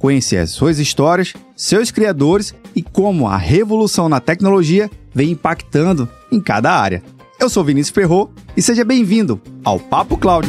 Conhecer 0.00 0.38
as 0.38 0.50
suas 0.52 0.78
histórias, 0.78 1.34
seus 1.54 1.90
criadores 1.90 2.54
e 2.74 2.82
como 2.82 3.28
a 3.28 3.36
revolução 3.36 4.08
na 4.08 4.18
tecnologia 4.18 4.90
vem 5.14 5.32
impactando 5.32 6.08
em 6.32 6.40
cada 6.40 6.72
área. 6.72 7.02
Eu 7.38 7.50
sou 7.50 7.62
Vinícius 7.62 7.94
Ferro 7.94 8.30
e 8.56 8.62
seja 8.62 8.82
bem-vindo 8.82 9.38
ao 9.62 9.78
Papo 9.78 10.16
Cloud. 10.16 10.48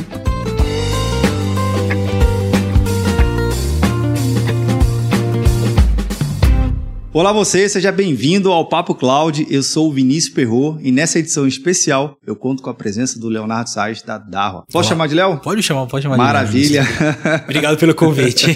Olá 7.14 7.34
você, 7.34 7.68
seja 7.68 7.92
bem-vindo 7.92 8.50
ao 8.54 8.70
Papo 8.70 8.96
Cloud. 8.96 9.46
Eu 9.50 9.62
sou 9.64 9.90
o 9.90 9.92
Vinícius 9.92 10.34
Perro 10.34 10.80
e 10.82 10.94
nessa 10.94 11.20
edição 11.20 11.46
especial 11.46 12.16
eu 12.26 12.38
conto 12.38 12.64
com 12.64 12.70
a 12.70 12.74
presença 12.74 13.20
do 13.20 13.28
Leonardo 13.28 13.70
Sainz 13.70 14.02
da 14.02 14.18
Darwa. 14.18 14.64
Posso 14.72 14.78
Olá. 14.78 14.84
chamar 14.84 15.08
de 15.08 15.16
Léo? 15.16 15.38
Pode 15.40 15.62
chamar, 15.62 15.88
pode 15.88 16.04
chamar. 16.04 16.16
Maravilha. 16.16 16.84
De 16.84 17.44
Obrigado 17.44 17.78
pelo 17.78 17.94
convite. 17.94 18.52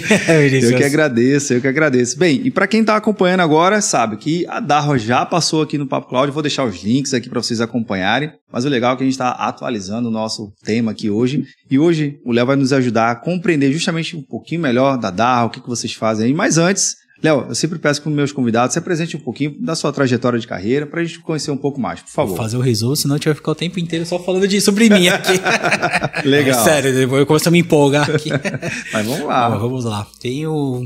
eu 0.62 0.74
que 0.74 0.84
agradeço, 0.84 1.52
eu 1.52 1.60
que 1.60 1.68
agradeço. 1.68 2.18
Bem, 2.18 2.40
e 2.46 2.50
para 2.50 2.66
quem 2.66 2.80
está 2.80 2.96
acompanhando 2.96 3.40
agora, 3.40 3.82
sabe 3.82 4.16
que 4.16 4.46
a 4.48 4.58
Darwa 4.58 4.98
já 4.98 5.26
passou 5.26 5.60
aqui 5.60 5.76
no 5.76 5.86
Papo 5.86 6.08
Cloud. 6.08 6.32
vou 6.32 6.42
deixar 6.42 6.64
os 6.64 6.82
links 6.82 7.12
aqui 7.12 7.28
para 7.28 7.42
vocês 7.42 7.60
acompanharem. 7.60 8.32
Mas 8.50 8.64
o 8.64 8.70
legal 8.70 8.94
é 8.94 8.96
que 8.96 9.02
a 9.02 9.06
gente 9.06 9.12
está 9.12 9.32
atualizando 9.32 10.08
o 10.08 10.10
nosso 10.10 10.50
tema 10.64 10.92
aqui 10.92 11.10
hoje. 11.10 11.44
E 11.70 11.78
hoje 11.78 12.18
o 12.24 12.32
Léo 12.32 12.46
vai 12.46 12.56
nos 12.56 12.72
ajudar 12.72 13.10
a 13.10 13.16
compreender 13.16 13.70
justamente 13.70 14.16
um 14.16 14.22
pouquinho 14.22 14.62
melhor 14.62 14.96
da 14.96 15.10
Darwa, 15.10 15.48
o 15.48 15.50
que, 15.50 15.60
que 15.60 15.68
vocês 15.68 15.92
fazem 15.92 16.28
aí. 16.28 16.32
Mas 16.32 16.56
antes, 16.56 16.96
Léo, 17.22 17.46
eu 17.48 17.54
sempre 17.54 17.78
peço 17.78 18.02
para 18.02 18.10
os 18.10 18.14
meus 18.14 18.32
convidados 18.32 18.74
se 18.74 18.78
apresente 18.78 19.16
um 19.16 19.20
pouquinho 19.20 19.56
da 19.60 19.74
sua 19.74 19.92
trajetória 19.92 20.38
de 20.38 20.46
carreira 20.46 20.86
para 20.86 21.00
a 21.00 21.04
gente 21.04 21.20
conhecer 21.20 21.50
um 21.50 21.56
pouco 21.56 21.80
mais, 21.80 22.02
por 22.02 22.10
favor. 22.10 22.28
Vou 22.34 22.36
fazer 22.36 22.56
o 22.56 22.60
resumo, 22.60 22.94
senão 22.94 23.14
a 23.14 23.18
gente 23.18 23.26
vai 23.26 23.34
ficar 23.34 23.52
o 23.52 23.54
tempo 23.54 23.80
inteiro 23.80 24.04
só 24.04 24.18
falando 24.18 24.46
de, 24.46 24.60
sobre 24.60 24.90
mim 24.90 25.08
aqui. 25.08 25.32
Legal. 26.28 26.60
É, 26.60 26.64
sério, 26.64 26.90
eu 26.90 27.26
começo 27.26 27.48
a 27.48 27.52
me 27.52 27.60
empolgar 27.60 28.10
aqui. 28.10 28.30
Mas 28.92 29.06
vamos 29.06 29.26
lá. 29.26 29.50
Bom, 29.50 29.58
vamos 29.58 29.84
lá. 29.84 30.06
Tenho 30.20 30.82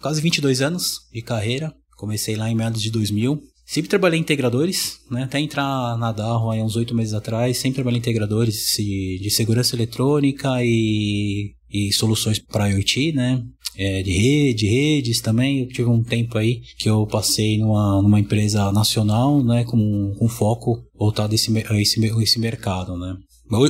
quase 0.00 0.20
22 0.20 0.62
anos 0.62 1.00
de 1.12 1.20
carreira. 1.22 1.72
Comecei 1.96 2.36
lá 2.36 2.50
em 2.50 2.54
meados 2.54 2.80
de 2.80 2.90
2000. 2.90 3.42
Sempre 3.64 3.88
trabalhei 3.88 4.18
em 4.18 4.22
integradores, 4.22 4.98
né? 5.10 5.22
Até 5.22 5.40
entrar 5.40 5.96
na 5.96 6.12
Darro 6.12 6.50
há 6.50 6.54
uns 6.56 6.76
oito 6.76 6.94
meses 6.94 7.14
atrás, 7.14 7.56
sempre 7.56 7.76
trabalhei 7.76 7.98
em 7.98 8.00
integradores 8.00 8.74
de, 8.76 9.18
de 9.22 9.30
segurança 9.30 9.74
eletrônica 9.74 10.62
e, 10.62 11.54
e 11.70 11.92
soluções 11.92 12.38
para 12.38 12.68
IoT, 12.68 13.12
né? 13.12 13.42
É, 13.76 14.02
de 14.02 14.12
rede, 14.12 14.66
redes 14.66 15.20
também. 15.20 15.60
Eu 15.60 15.68
tive 15.68 15.88
um 15.88 16.02
tempo 16.02 16.38
aí 16.38 16.62
que 16.78 16.88
eu 16.88 17.06
passei 17.06 17.58
numa, 17.58 18.02
numa 18.02 18.20
empresa 18.20 18.72
nacional, 18.72 19.42
né, 19.42 19.64
com, 19.64 20.14
com 20.18 20.28
foco 20.28 20.82
voltado 20.98 21.32
a 21.32 21.34
esse, 21.34 21.50
a 21.56 21.80
esse, 21.80 22.04
a 22.04 22.22
esse 22.22 22.38
mercado, 22.38 22.96
né. 22.96 23.16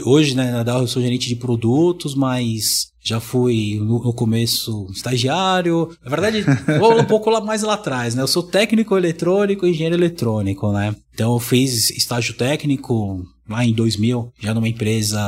Hoje, 0.05 0.37
né, 0.37 0.53
na 0.53 0.63
Dow 0.63 0.83
eu 0.83 0.87
sou 0.87 1.03
gerente 1.03 1.29
de 1.29 1.35
produtos, 1.35 2.15
mas 2.15 2.93
já 3.05 3.19
fui 3.19 3.81
no, 3.81 4.05
no, 4.05 4.13
começo 4.13 4.87
estagiário. 4.93 5.91
Na 6.05 6.11
verdade, 6.11 6.45
vou 6.79 7.01
um 7.01 7.05
pouco 7.05 7.29
lá 7.31 7.41
mais 7.41 7.63
lá 7.63 7.75
atrás, 7.75 8.15
né? 8.15 8.23
Eu 8.23 8.29
sou 8.29 8.45
técnico 8.45 8.97
eletrônico, 8.97 9.67
engenheiro 9.67 9.97
eletrônico, 9.97 10.71
né? 10.71 10.95
Então 11.13 11.33
eu 11.33 11.41
fiz 11.41 11.91
estágio 11.91 12.35
técnico 12.35 13.25
lá 13.53 13.65
em 13.65 13.73
2000, 13.73 14.33
já 14.41 14.55
numa 14.55 14.69
empresa 14.69 15.19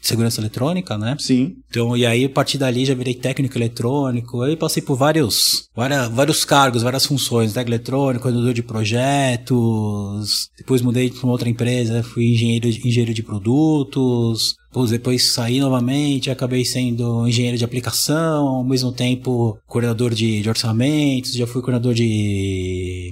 de 0.00 0.06
segurança 0.06 0.40
eletrônica, 0.40 0.98
né? 0.98 1.16
Sim. 1.18 1.54
Então, 1.68 1.96
e 1.96 2.06
aí 2.06 2.24
a 2.24 2.30
partir 2.30 2.58
dali 2.58 2.84
já 2.84 2.94
virei 2.94 3.14
técnico 3.14 3.56
eletrônico, 3.56 4.42
aí 4.42 4.56
passei 4.56 4.82
por 4.82 4.96
vários, 4.96 5.68
várias, 5.74 6.08
vários 6.08 6.44
cargos, 6.44 6.82
várias 6.82 7.06
funções, 7.06 7.52
técnico 7.52 7.76
eletrônico, 7.76 8.22
coordenador 8.22 8.54
de 8.54 8.62
projetos, 8.62 10.48
depois 10.56 10.82
mudei 10.82 11.10
para 11.10 11.28
outra 11.28 11.48
empresa, 11.48 12.02
fui 12.02 12.32
engenheiro, 12.32 12.68
engenheiro 12.68 13.14
de 13.14 13.22
produtos, 13.22 14.56
depois 14.90 15.32
saí 15.32 15.58
novamente, 15.58 16.30
acabei 16.30 16.64
sendo 16.64 17.26
engenheiro 17.26 17.56
de 17.56 17.64
aplicação, 17.64 18.46
ao 18.46 18.64
mesmo 18.64 18.92
tempo 18.92 19.58
coordenador 19.66 20.14
de, 20.14 20.42
de 20.42 20.48
orçamentos, 20.48 21.32
já 21.32 21.46
fui 21.46 21.62
coordenador 21.62 21.94
de 21.94 23.10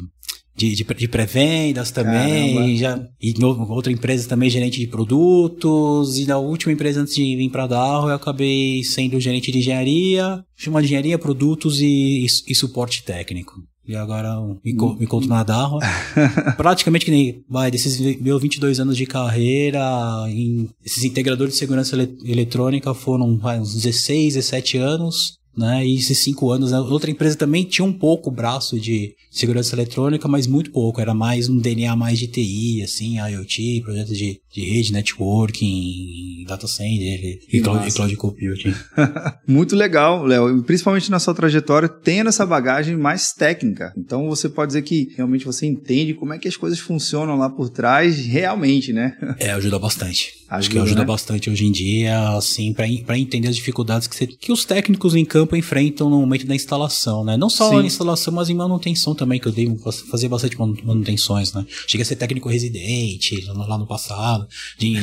de, 0.57 0.75
de, 0.75 0.85
de 0.85 1.09
pré-vendas 1.09 1.91
também, 1.91 2.77
já, 2.77 3.01
e 3.21 3.35
no, 3.39 3.71
outra 3.73 3.93
empresa 3.93 4.29
também 4.29 4.49
gerente 4.49 4.79
de 4.79 4.87
produtos, 4.87 6.19
e 6.19 6.27
na 6.27 6.39
última 6.39 6.73
empresa 6.73 7.01
antes 7.01 7.15
de 7.15 7.37
vir 7.37 7.51
para 7.51 7.67
Darro 7.67 8.09
eu 8.09 8.15
acabei 8.15 8.85
sendo 8.85 9.19
gerente 9.21 9.51
de 9.51 9.59
engenharia, 9.59 10.45
chama 10.57 10.81
de 10.81 10.87
engenharia, 10.87 11.19
produtos 11.19 11.81
e, 11.81 12.25
e, 12.25 12.27
e 12.49 12.55
suporte 12.55 13.03
técnico. 13.03 13.55
E 13.87 13.95
agora 13.95 14.41
me, 14.65 14.73
me 14.73 15.05
encontro 15.05 15.29
na 15.29 15.43
Darro. 15.43 15.79
Praticamente 16.57 17.05
que 17.05 17.11
nem, 17.11 17.45
vai, 17.47 17.71
desses 17.71 18.01
meus 18.19 18.41
22 18.41 18.81
anos 18.81 18.97
de 18.97 19.05
carreira, 19.05 19.81
em, 20.29 20.71
esses 20.83 21.05
integradores 21.05 21.53
de 21.53 21.59
segurança 21.59 21.95
ele, 21.95 22.17
eletrônica 22.25 22.95
foram 22.95 23.37
vai, 23.37 23.61
uns 23.61 23.75
16, 23.75 24.35
17 24.35 24.79
anos 24.79 25.39
né? 25.57 25.87
E 25.87 25.97
esses 25.97 26.19
cinco 26.19 26.51
anos, 26.51 26.73
a 26.73 26.81
outra 26.81 27.11
empresa 27.11 27.37
também 27.37 27.65
tinha 27.65 27.85
um 27.85 27.93
pouco 27.93 28.31
braço 28.31 28.79
de 28.79 29.15
segurança 29.31 29.75
eletrônica, 29.75 30.27
mas 30.29 30.47
muito 30.47 30.71
pouco. 30.71 31.01
Era 31.01 31.15
mais 31.15 31.49
um 31.49 31.59
DNA 31.59 31.95
mais 31.97 32.19
de 32.19 32.27
TI, 32.27 32.83
assim, 32.83 33.19
IoT, 33.19 33.83
projetos 33.83 34.17
de, 34.17 34.41
de 34.55 34.65
rede, 34.65 34.93
networking, 34.93 36.45
data 36.47 36.69
center 36.69 37.41
e, 37.53 37.61
cloud, 37.61 37.89
e 37.89 37.93
cloud 37.93 38.17
computing. 38.17 38.73
muito 39.49 39.75
legal, 39.75 40.25
Léo. 40.25 40.63
Principalmente 40.63 41.11
na 41.11 41.19
sua 41.19 41.35
trajetória, 41.35 41.89
tendo 41.89 42.29
essa 42.29 42.47
bagagem 42.47 42.97
mais 42.97 43.33
técnica. 43.33 43.93
Então 43.99 44.29
você 44.29 44.49
pode 44.49 44.69
dizer 44.69 44.83
que 44.83 45.13
realmente 45.17 45.45
você 45.45 45.67
entende 45.67 46.15
como 46.15 46.33
é 46.33 46.39
que 46.39 46.47
as 46.47 46.57
coisas 46.57 46.79
funcionam 46.79 47.37
lá 47.37 47.51
por 47.51 47.69
trás 47.69 48.25
realmente, 48.27 48.93
né? 48.93 49.17
É, 49.41 49.51
ajuda 49.51 49.79
bastante. 49.79 50.33
Ajuda, 50.49 50.57
Acho 50.57 50.71
que 50.71 50.79
ajuda 50.79 51.01
né? 51.01 51.07
bastante 51.07 51.51
hoje 51.51 51.67
em 51.67 51.73
dia, 51.73 52.29
assim, 52.37 52.73
para 52.73 53.19
entender 53.19 53.49
as 53.49 53.57
dificuldades 53.57 54.07
que, 54.07 54.15
você, 54.15 54.27
que 54.27 54.53
os 54.53 54.65
técnicos 54.65 55.17
em 55.17 55.25
campo 55.25 55.57
enfrentam 55.57 56.09
no 56.09 56.21
momento 56.21 56.47
da 56.47 56.55
instalação, 56.55 57.25
né? 57.25 57.37
Não 57.37 57.51
só 57.51 57.71
Sim. 57.71 57.81
a 57.81 57.83
instalação, 57.83 58.33
mas 58.33 58.49
em 58.51 58.55
manutenção 58.55 59.15
também, 59.15 59.41
que 59.41 59.49
eu 59.49 59.53
dei, 59.53 59.75
fazia 60.11 60.29
bastante 60.29 60.57
manutenções, 60.59 61.53
né? 61.53 61.67
Cheguei 61.89 62.03
a 62.03 62.07
ser 62.07 62.17
técnico 62.17 62.49
residente 62.49 63.45
lá 63.47 63.77
no 63.77 63.87
passado, 63.87 64.44
de, 64.79 64.95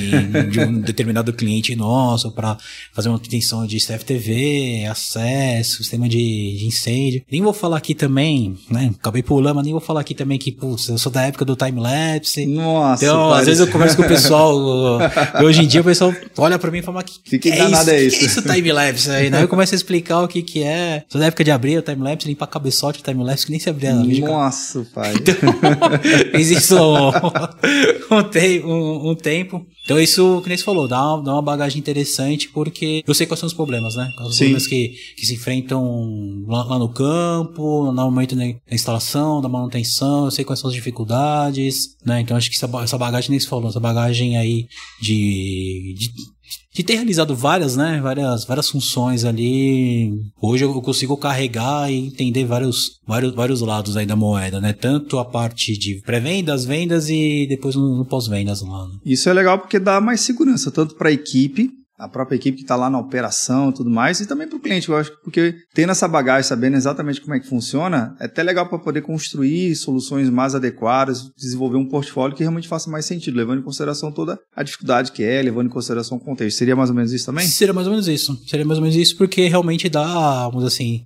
de 0.50 0.60
um 0.60 0.80
determinado 0.82 1.34
cliente 1.34 1.76
nosso 1.76 2.32
para 2.32 2.58
fazer 2.94 3.10
manutenção 3.10 3.66
de 3.66 3.78
CFTV, 3.78 4.86
acesso, 4.90 5.78
sistema 5.78 6.08
de, 6.08 6.58
de, 6.58 6.66
incêndio. 6.66 7.24
Nem 7.32 7.42
vou 7.42 7.54
falar 7.54 7.78
aqui 7.78 7.94
também, 7.94 8.58
né? 8.70 8.92
Acabei 9.00 9.24
pulando, 9.24 9.56
mas 9.56 9.66
nem 9.66 9.74
vou 9.74 9.82
falar 9.82 10.02
aqui 10.02 10.14
também 10.14 10.38
que, 10.38 10.52
putz, 10.52 10.90
eu 10.90 10.98
sou 10.98 11.12
da 11.12 11.24
época 11.24 11.46
do 11.46 11.56
time-lapse. 11.56 12.46
Nossa, 12.46 13.06
Então, 13.06 13.30
parece... 13.30 13.40
às 13.40 13.46
vezes 13.46 13.60
eu 13.62 13.68
converso 13.68 13.98
com 13.98 14.04
o 14.04 14.08
pessoal, 14.08 14.56
hoje 15.44 15.62
em 15.64 15.68
dia 15.68 15.82
o 15.82 15.84
pessoal 15.84 16.14
olha 16.38 16.58
para 16.58 16.72
mim 16.72 16.80
e 16.80 16.82
fala, 16.82 17.04
que, 17.04 17.40
que, 17.40 17.50
é 17.50 17.70
isso? 17.70 17.90
é 17.90 18.02
isso? 18.02 18.18
Que 18.18 18.26
é 18.26 18.28
isso 18.28 18.42
time-lapse 18.42 19.10
aí, 19.10 19.30
né? 19.30 19.44
Eu 19.44 19.48
começo 19.48 19.74
a 19.74 19.78
explicar 19.78 20.22
o 20.22 20.28
que 20.28 20.42
que 20.42 20.64
é. 20.64 21.04
Só 21.10 21.18
na 21.18 21.26
época 21.26 21.44
de 21.44 21.52
abrir 21.52 21.78
o 21.78 21.82
timelapse, 21.82 22.28
limpar 22.28 22.48
cabeçote 22.48 23.00
o 23.00 23.04
timelapse, 23.04 23.46
que 23.46 23.52
nem 23.52 23.60
se 23.60 23.70
abria 23.70 23.94
na 23.94 24.04
Nossa, 24.04 24.86
pai. 24.94 25.14
Então, 25.22 25.36
fiz 26.32 26.50
isso 26.50 26.76
um, 26.76 27.12
um, 28.66 29.12
um, 29.12 29.16
tempo. 29.32 29.66
Então 29.86 30.00
isso, 30.00 30.42
que 30.42 30.50
nem 30.50 30.58
você 30.58 30.64
falou, 30.64 30.88
dá 30.88 31.16
uma, 31.16 31.24
dá 31.24 31.34
uma 31.34 31.42
bagagem 31.42 31.80
interessante, 31.80 32.50
porque 32.50 33.02
eu 33.08 33.14
sei 33.14 33.26
quais 33.26 33.40
são 33.40 33.48
os 33.48 33.54
problemas, 33.54 33.96
né? 33.96 34.12
Os 34.20 34.38
problemas 34.38 34.68
que, 34.68 34.94
que 35.18 35.26
se 35.26 35.36
enfrentam 35.36 36.44
lá, 36.48 36.64
lá, 36.66 36.78
no 36.78 36.90
campo, 36.90 37.92
no 37.92 37.94
momento 37.94 38.36
da 38.36 38.46
instalação, 38.70 39.42
da 39.42 39.48
manutenção, 39.48 40.26
eu 40.26 40.32
sei 40.32 40.44
quais 40.44 40.60
são 40.60 40.70
as 40.70 40.76
dificuldades, 40.76 41.96
né? 42.06 42.20
Então 42.20 42.36
acho 42.36 42.50
que 42.50 42.56
essa, 42.58 42.70
essa 42.84 42.98
bagagem, 42.98 43.32
nem 43.32 43.40
se 43.40 43.48
falou, 43.48 43.70
essa 43.70 43.80
bagagem 43.80 44.38
aí 44.38 44.68
de, 45.02 45.96
de 45.98 46.10
de 46.74 46.84
ter 46.84 46.96
realizado 46.96 47.36
várias, 47.36 47.76
né, 47.76 48.00
várias, 48.02 48.46
várias 48.46 48.70
funções 48.70 49.26
ali. 49.26 50.14
Hoje 50.42 50.64
eu 50.64 50.82
consigo 50.82 51.18
carregar 51.18 51.92
e 51.92 52.08
entender 52.08 52.46
vários, 52.46 53.00
vários, 53.06 53.34
vários 53.34 53.62
lados 53.62 53.98
aí 53.98 54.06
da 54.06 54.16
moeda, 54.16 54.62
né? 54.62 54.74
Tanto 54.74 55.20
a 55.20 55.26
parte 55.26 55.78
de 55.78 56.02
pré-vendas, 56.06 56.66
vendas 56.66 57.10
e 57.10 57.46
depois 57.48 57.76
no, 57.76 57.98
no 57.98 58.06
pós-vendas 58.06 58.62
lá. 58.62 58.88
Né? 58.88 58.96
Isso 59.06 59.30
é 59.30 59.34
legal 59.34 59.60
porque 59.60 59.80
dá 59.80 60.00
mais 60.00 60.22
segurança 60.22 60.72
tanto 60.72 60.96
para 60.96 61.10
a 61.10 61.14
equipe 61.14 61.81
a 62.02 62.10
própria 62.10 62.36
equipe 62.36 62.58
que 62.58 62.64
está 62.64 62.76
lá 62.76 62.90
na 62.90 62.98
operação 62.98 63.70
e 63.70 63.74
tudo 63.74 63.90
mais, 63.90 64.20
e 64.20 64.26
também 64.26 64.48
para 64.48 64.58
o 64.58 64.60
cliente, 64.60 64.90
eu 64.90 64.98
acho, 64.98 65.12
porque 65.24 65.56
tendo 65.72 65.92
essa 65.92 66.08
bagagem, 66.08 66.50
sabendo 66.50 66.76
exatamente 66.76 67.22
como 67.22 67.36
é 67.36 67.40
que 67.40 67.48
funciona, 67.48 68.16
é 68.20 68.26
até 68.26 68.42
legal 68.42 68.68
para 68.68 68.80
poder 68.80 69.02
construir 69.02 69.76
soluções 69.76 70.28
mais 70.30 70.56
adequadas, 70.56 71.30
desenvolver 71.38 71.78
um 71.78 71.88
portfólio 71.88 72.36
que 72.36 72.42
realmente 72.42 72.68
faça 72.68 72.90
mais 72.90 73.06
sentido, 73.06 73.38
levando 73.38 73.60
em 73.60 73.64
consideração 73.64 74.12
toda 74.12 74.40
a 74.56 74.64
dificuldade 74.64 75.12
que 75.12 75.24
é, 75.24 75.42
levando 75.44 75.68
em 75.68 75.70
consideração 75.72 76.18
o 76.18 76.20
contexto. 76.20 76.58
Seria 76.58 76.76
mais 76.76 76.90
ou 76.90 76.96
menos 76.96 77.14
isso 77.14 77.28
também? 77.28 77.46
Seria 77.46 77.74
mais 77.74 77.86
ou 77.86 77.92
menos 77.92 78.08
isso. 78.08 78.36
Seria 78.48 78.66
mais 78.66 78.80
ou 78.80 78.84
menos 78.84 78.98
isso, 78.98 79.16
porque 79.16 79.48
realmente 79.48 79.88
dá, 79.88 80.50
vamos 80.50 80.66
assim, 80.66 81.06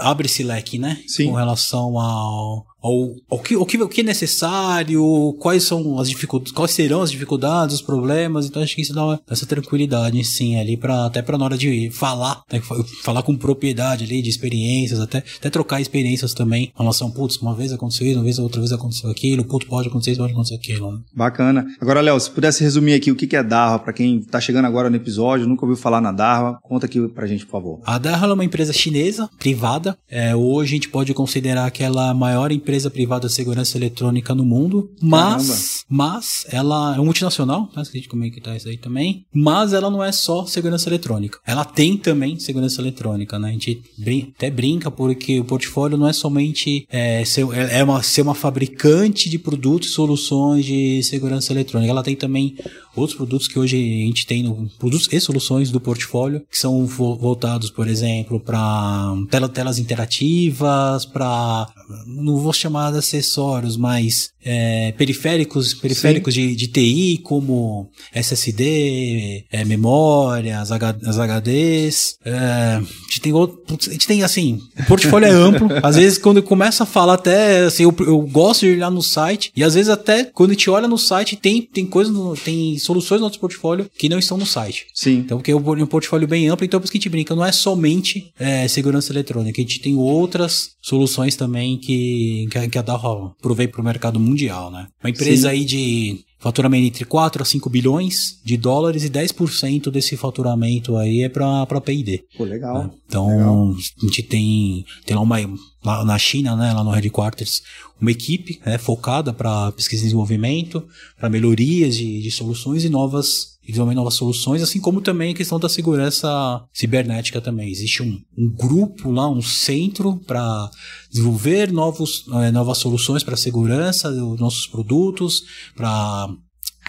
abre 0.00 0.26
esse 0.26 0.42
leque, 0.42 0.78
né? 0.78 0.98
Sim. 1.06 1.26
Com 1.26 1.34
relação 1.34 1.98
ao, 1.98 2.66
ao, 2.80 3.14
ao, 3.28 3.38
que, 3.40 3.54
ao, 3.54 3.66
que, 3.66 3.82
o 3.82 3.88
que 3.88 4.00
é 4.00 4.04
necessário, 4.04 5.34
quais 5.38 5.64
são 5.64 5.98
as 5.98 6.08
dificuldades, 6.08 6.52
quais 6.52 6.70
serão 6.70 7.02
as 7.02 7.10
dificuldades, 7.10 7.76
os 7.76 7.82
problemas, 7.82 8.46
então 8.46 8.62
acho 8.62 8.74
que 8.74 8.82
isso 8.82 8.94
dá 8.94 9.18
essa 9.28 9.46
tranquilidade, 9.46 10.22
sim, 10.24 10.58
ali 10.58 10.76
para 10.76 11.06
até 11.06 11.20
para 11.20 11.36
na 11.36 11.44
hora 11.44 11.58
de 11.58 11.90
falar, 11.90 12.42
né, 12.52 12.60
falar 13.02 13.22
com 13.22 13.36
propriedade 13.36 14.04
ali 14.04 14.22
de 14.22 14.30
experiências, 14.30 15.00
até, 15.00 15.22
até 15.38 15.50
trocar 15.50 15.80
experiências 15.80 16.32
também, 16.34 16.72
em 16.74 16.78
relação, 16.78 17.10
putz, 17.10 17.36
uma 17.38 17.54
vez 17.54 17.72
aconteceu 17.72 18.06
isso, 18.06 18.16
uma 18.16 18.24
vez 18.24 18.38
outra 18.38 18.60
vez 18.60 18.72
aconteceu 18.72 19.10
aquilo, 19.10 19.44
putz, 19.44 19.66
pode 19.66 19.88
acontecer 19.88 20.12
isso, 20.12 20.20
pode 20.20 20.32
acontecer 20.32 20.54
aquilo. 20.54 20.92
Né? 20.92 20.98
Bacana. 21.14 21.66
Agora, 21.80 22.00
Léo, 22.00 22.18
se 22.20 22.30
pudesse 22.30 22.62
resumir 22.62 22.94
aqui 22.94 23.10
o 23.10 23.16
que 23.16 23.36
é 23.36 23.42
Darwa, 23.42 23.78
para 23.78 23.92
quem 23.92 24.20
tá 24.20 24.40
chegando 24.40 24.66
agora 24.66 24.88
no 24.88 24.96
episódio, 24.96 25.46
nunca 25.46 25.64
ouviu 25.64 25.76
falar 25.76 26.00
na 26.00 26.12
Darwa, 26.12 26.58
conta 26.62 26.86
aqui 26.86 27.06
pra 27.08 27.26
gente, 27.26 27.44
por 27.44 27.52
favor. 27.52 27.80
A 27.84 27.98
Darwa 27.98 28.28
é 28.28 28.34
uma 28.34 28.44
empresa 28.44 28.72
chinesa, 28.72 29.28
privada, 29.38 29.96
é, 30.10 30.34
hoje 30.34 30.72
a 30.72 30.76
gente 30.76 30.88
pode 30.88 31.14
considerar 31.14 31.70
que 31.70 31.82
ela 31.82 32.08
é 32.08 32.10
a 32.10 32.14
maior 32.14 32.50
empresa 32.50 32.90
privada 32.90 33.28
de 33.28 33.34
segurança 33.34 33.76
eletrônica 33.76 34.34
no 34.34 34.44
mundo, 34.44 34.90
mas, 35.00 35.84
mas 35.88 36.46
ela 36.50 36.96
é 36.96 37.00
um 37.00 37.04
multinacional, 37.04 37.66
tá? 37.66 37.82
Esqueci 37.82 38.08
como 38.08 38.24
é 38.24 38.30
que 38.30 38.40
tá 38.40 38.56
isso 38.56 38.68
aí 38.68 38.76
também, 38.76 39.24
mas 39.32 39.72
ela 39.72 39.90
não 39.90 40.02
é 40.02 40.12
só 40.12 40.44
segurança 40.44 40.88
eletrônica. 40.88 41.38
Ela 41.46 41.64
tem 41.64 41.96
também 41.96 42.38
segurança 42.38 42.80
eletrônica, 42.80 43.38
né? 43.38 43.48
A 43.48 43.52
gente 43.52 43.82
brin 43.96 44.32
até 44.36 44.50
brinca 44.50 44.90
porque 44.90 45.40
o 45.40 45.44
portfólio 45.44 45.96
não 45.96 46.08
é 46.08 46.12
somente 46.12 46.86
é, 46.90 47.24
ser, 47.24 47.46
é, 47.52 47.78
é 47.78 47.84
uma, 47.84 48.02
ser 48.02 48.22
uma 48.22 48.34
fabricante 48.34 49.28
de 49.28 49.38
produtos 49.38 49.90
e 49.90 49.92
soluções 49.92 50.64
de 50.64 51.02
segurança 51.02 51.52
eletrônica. 51.52 51.90
Ela 51.90 52.02
tem 52.02 52.16
também 52.16 52.56
outros 52.98 53.16
produtos 53.16 53.48
que 53.48 53.58
hoje 53.58 53.76
a 53.76 54.06
gente 54.06 54.26
tem, 54.26 54.42
no, 54.42 54.68
produtos 54.78 55.08
e 55.10 55.20
soluções 55.20 55.70
do 55.70 55.80
portfólio, 55.80 56.44
que 56.50 56.58
são 56.58 56.86
voltados, 56.86 57.70
por 57.70 57.88
exemplo, 57.88 58.40
para 58.40 59.14
tela, 59.30 59.48
telas 59.48 59.78
interativas, 59.78 61.04
para, 61.04 61.68
não 62.06 62.36
vou 62.38 62.52
chamar 62.52 62.92
de 62.92 62.98
acessórios, 62.98 63.76
mas 63.76 64.30
é, 64.50 64.92
periféricos, 64.92 65.74
periféricos 65.74 66.32
de, 66.32 66.56
de, 66.56 66.68
TI, 66.68 67.20
como 67.22 67.90
SSD, 68.14 69.44
é, 69.52 69.62
memória, 69.66 70.58
as, 70.58 70.72
H, 70.72 70.96
as 71.04 71.18
HDs. 71.18 72.16
É, 72.24 72.32
a, 72.32 72.80
gente 72.80 73.20
tem 73.20 73.32
outro, 73.34 73.58
a 73.68 73.92
gente 73.92 74.06
tem 74.06 74.22
assim, 74.22 74.58
o 74.80 74.84
portfólio 74.86 75.28
é 75.28 75.30
amplo. 75.36 75.68
Às 75.82 75.96
vezes, 75.96 76.16
quando 76.16 76.42
começa 76.42 76.84
a 76.84 76.86
falar, 76.86 77.14
até 77.14 77.64
assim, 77.64 77.82
eu, 77.82 77.94
eu 78.00 78.22
gosto 78.22 78.64
de 78.64 78.72
olhar 78.72 78.90
no 78.90 79.02
site, 79.02 79.52
e 79.54 79.62
às 79.62 79.74
vezes 79.74 79.90
até 79.90 80.24
quando 80.24 80.50
a 80.50 80.54
gente 80.54 80.70
olha 80.70 80.88
no 80.88 80.96
site, 80.96 81.36
tem, 81.36 81.60
tem 81.60 81.84
coisas, 81.84 82.14
tem 82.40 82.78
soluções 82.78 83.20
no 83.20 83.26
nosso 83.26 83.38
portfólio 83.38 83.90
que 83.98 84.08
não 84.08 84.18
estão 84.18 84.38
no 84.38 84.46
site. 84.46 84.86
Sim. 84.94 85.18
Então, 85.18 85.36
porque 85.36 85.52
é 85.52 85.56
um 85.56 85.86
portfólio 85.86 86.26
bem 86.26 86.48
amplo, 86.48 86.64
então 86.64 86.80
por 86.80 86.84
isso 86.84 86.92
que 86.92 86.96
a 86.96 87.00
gente 87.00 87.10
brinca, 87.10 87.34
não 87.34 87.44
é 87.44 87.52
somente 87.52 88.32
é, 88.40 88.66
segurança 88.66 89.12
eletrônica, 89.12 89.60
a 89.60 89.62
gente 89.64 89.80
tem 89.80 89.94
outras 89.94 90.70
soluções 90.80 91.36
também 91.36 91.76
que, 91.76 92.48
que, 92.50 92.68
que 92.68 92.78
a 92.78 92.82
Dow 92.82 93.36
provém 93.42 93.68
para 93.68 93.80
o 93.80 93.84
mercado 93.84 94.18
mundial, 94.18 94.37
né? 94.46 94.86
Uma 95.02 95.10
empresa 95.10 95.48
Sim. 95.48 95.54
aí 95.54 95.64
de 95.64 96.24
faturamento 96.38 96.86
entre 96.86 97.04
4 97.04 97.42
a 97.42 97.44
5 97.44 97.68
bilhões 97.68 98.40
de 98.44 98.56
dólares 98.56 99.04
e 99.04 99.10
10% 99.10 99.90
desse 99.90 100.16
faturamento 100.16 100.96
aí 100.96 101.22
é 101.22 101.28
para 101.28 101.66
para 101.66 101.80
P&D. 101.80 102.24
Pô, 102.36 102.44
legal. 102.44 102.84
Né? 102.84 102.90
Então, 103.06 103.26
legal. 103.26 103.70
a 103.72 104.06
gente 104.06 104.22
tem 104.22 104.84
tem 105.04 105.16
lá 105.16 105.22
uma 105.22 105.38
lá 105.84 106.04
na 106.04 106.18
China, 106.18 106.56
né, 106.56 106.72
lá 106.72 106.82
no 106.82 106.90
headquarters, 106.90 107.62
uma 108.00 108.10
equipe 108.10 108.60
né, 108.64 108.78
focada 108.78 109.32
para 109.32 109.72
pesquisa 109.72 110.02
e 110.02 110.04
desenvolvimento, 110.06 110.86
para 111.18 111.30
melhorias 111.30 111.96
de, 111.96 112.20
de 112.20 112.30
soluções 112.30 112.84
e 112.84 112.88
novas 112.88 113.57
e 113.68 113.70
desenvolver 113.70 113.94
novas 113.94 114.14
soluções, 114.14 114.62
assim 114.62 114.80
como 114.80 115.02
também 115.02 115.32
a 115.32 115.36
questão 115.36 115.60
da 115.60 115.68
segurança 115.68 116.64
cibernética 116.72 117.38
também. 117.38 117.70
Existe 117.70 118.02
um, 118.02 118.18
um 118.36 118.50
grupo 118.50 119.10
lá, 119.10 119.28
um 119.28 119.42
centro 119.42 120.16
para 120.26 120.70
desenvolver 121.10 121.70
novos, 121.70 122.24
é, 122.32 122.50
novas 122.50 122.78
soluções 122.78 123.22
para 123.22 123.34
a 123.34 123.36
segurança 123.36 124.10
dos 124.10 124.40
nossos 124.40 124.66
produtos, 124.66 125.42
para 125.76 126.30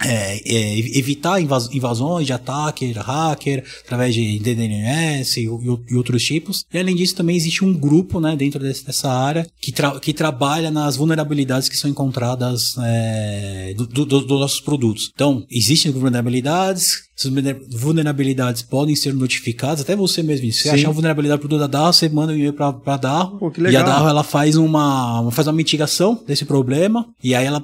é, 0.06 0.40
é, 0.46 0.80
evitar 0.98 1.42
invasões 1.42 2.26
de 2.26 2.34
ataque, 2.34 2.92
hacker, 2.92 3.64
através 3.86 4.14
de 4.14 4.40
DNS 4.40 5.38
e, 5.38 5.44
e, 5.44 5.96
outros 5.96 6.24
tipos. 6.24 6.66
E 6.74 6.78
além 6.78 6.96
disso, 6.96 7.16
também 7.16 7.36
existe 7.36 7.64
um 7.64 7.74
grupo 7.74 8.20
né, 8.20 8.36
dentro 8.36 8.60
desse, 8.60 8.86
dessa 8.86 9.12
área 9.12 9.48
que, 9.60 9.72
tra 9.72 10.00
que 10.00 10.14
trabalha 10.14 10.72
nas 10.72 10.96
vulnerabilidades 10.96 11.68
que 11.68 11.78
são 11.78 11.90
encontradas 11.90 12.76
é, 12.80 13.74
dos 13.76 13.88
do, 13.88 14.06
do, 14.06 14.22
do 14.22 14.40
nossos 14.40 14.62
produtos. 14.62 15.12
Então, 15.14 15.46
existem 15.50 15.92
vulnerabilidades, 15.92 17.10
essas 17.18 17.32
vulnerabilidades 17.70 18.62
podem 18.62 18.96
ser 18.96 19.14
notificadas, 19.14 19.82
até 19.82 19.96
você 19.96 20.24
mesmo. 20.24 20.52
Se 20.52 20.64
você 20.64 20.70
achar 20.70 20.88
uma 20.88 20.94
vulnerabilidade 20.94 21.42
pro 21.42 21.60
da 21.60 21.68
DAO, 21.68 21.92
você 21.92 22.08
manda 22.08 22.32
um 22.32 22.36
e-mail 22.36 22.54
pra, 22.54 22.72
pra 22.72 22.98
DAO. 22.98 23.40
e 23.70 23.76
a 23.76 23.84
DAO 23.84 24.08
ela 24.08 24.24
faz 24.24 24.56
uma, 24.56 25.30
faz 25.32 25.48
uma 25.48 25.54
mitigação 25.54 26.22
desse 26.26 26.46
problema 26.46 27.06
e 27.22 27.36
aí 27.36 27.46
ela 27.46 27.64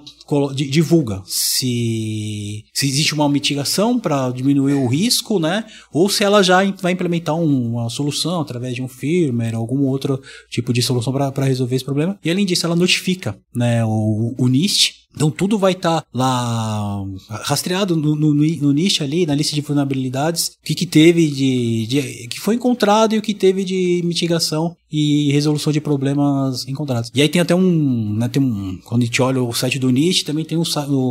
divulga 0.54 1.22
se, 1.26 2.64
se 2.74 2.88
existe 2.88 3.14
uma 3.14 3.30
mitigação 3.30 4.00
para 4.00 4.32
diminuir 4.32 4.74
o 4.74 4.88
risco, 4.88 5.40
né? 5.40 5.66
Ou 5.92 6.10
se 6.10 6.24
ela 6.24 6.42
já 6.42 6.64
vai 6.82 6.92
implementar 6.92 7.36
uma 7.36 7.90
solução 7.90 8.42
através 8.42 8.76
de 8.76 8.82
um 8.82 8.88
firmware, 8.88 9.56
algum 9.56 9.84
outro 9.86 10.20
tipo 10.50 10.74
de 10.74 10.82
solução 10.82 11.14
para 11.14 11.46
resolver 11.46 11.76
esse 11.76 11.86
problema. 11.86 12.18
E 12.24 12.30
além 12.30 12.46
disso, 12.46 12.66
ela 12.66 12.76
notifica 12.76 13.38
né, 13.56 13.86
o, 13.86 14.34
o 14.38 14.48
NIST 14.48 15.05
então 15.16 15.32
tudo 15.32 15.58
vai 15.58 15.72
estar 15.72 16.02
tá 16.02 16.08
lá 16.14 17.04
rastreado 17.44 17.96
no, 17.96 18.16
no, 18.16 18.34
no, 18.34 18.74
nicho 18.74 19.04
ali, 19.04 19.26
na 19.26 19.34
lista 19.34 19.56
de 19.56 19.62
vulnerabilidades, 19.62 20.58
o 20.62 20.66
que, 20.66 20.76
que 20.76 20.86
teve 20.86 21.28
de, 21.28 21.88
de, 21.88 22.28
que 22.28 22.40
foi 22.40 22.56
encontrado 22.56 23.16
e 23.16 23.18
o 23.18 23.22
que 23.22 23.34
teve 23.34 23.64
de 23.64 24.02
mitigação 24.04 24.76
e 24.92 25.32
resolução 25.32 25.74
de 25.74 25.82
problemas 25.82 26.68
encontrados. 26.68 27.12
E 27.14 27.22
aí 27.22 27.28
tem 27.28 27.42
até 27.42 27.56
um, 27.56 28.14
né, 28.14 28.28
tem 28.28 28.42
um 28.42 28.78
quando 28.84 29.02
a 29.02 29.06
gente 29.06 29.22
olha 29.22 29.42
o 29.42 29.54
site 29.54 29.80
do 29.80 29.90
NIST, 29.90 30.26
também 30.26 30.46
tem 30.46 30.58
um, 30.58 30.64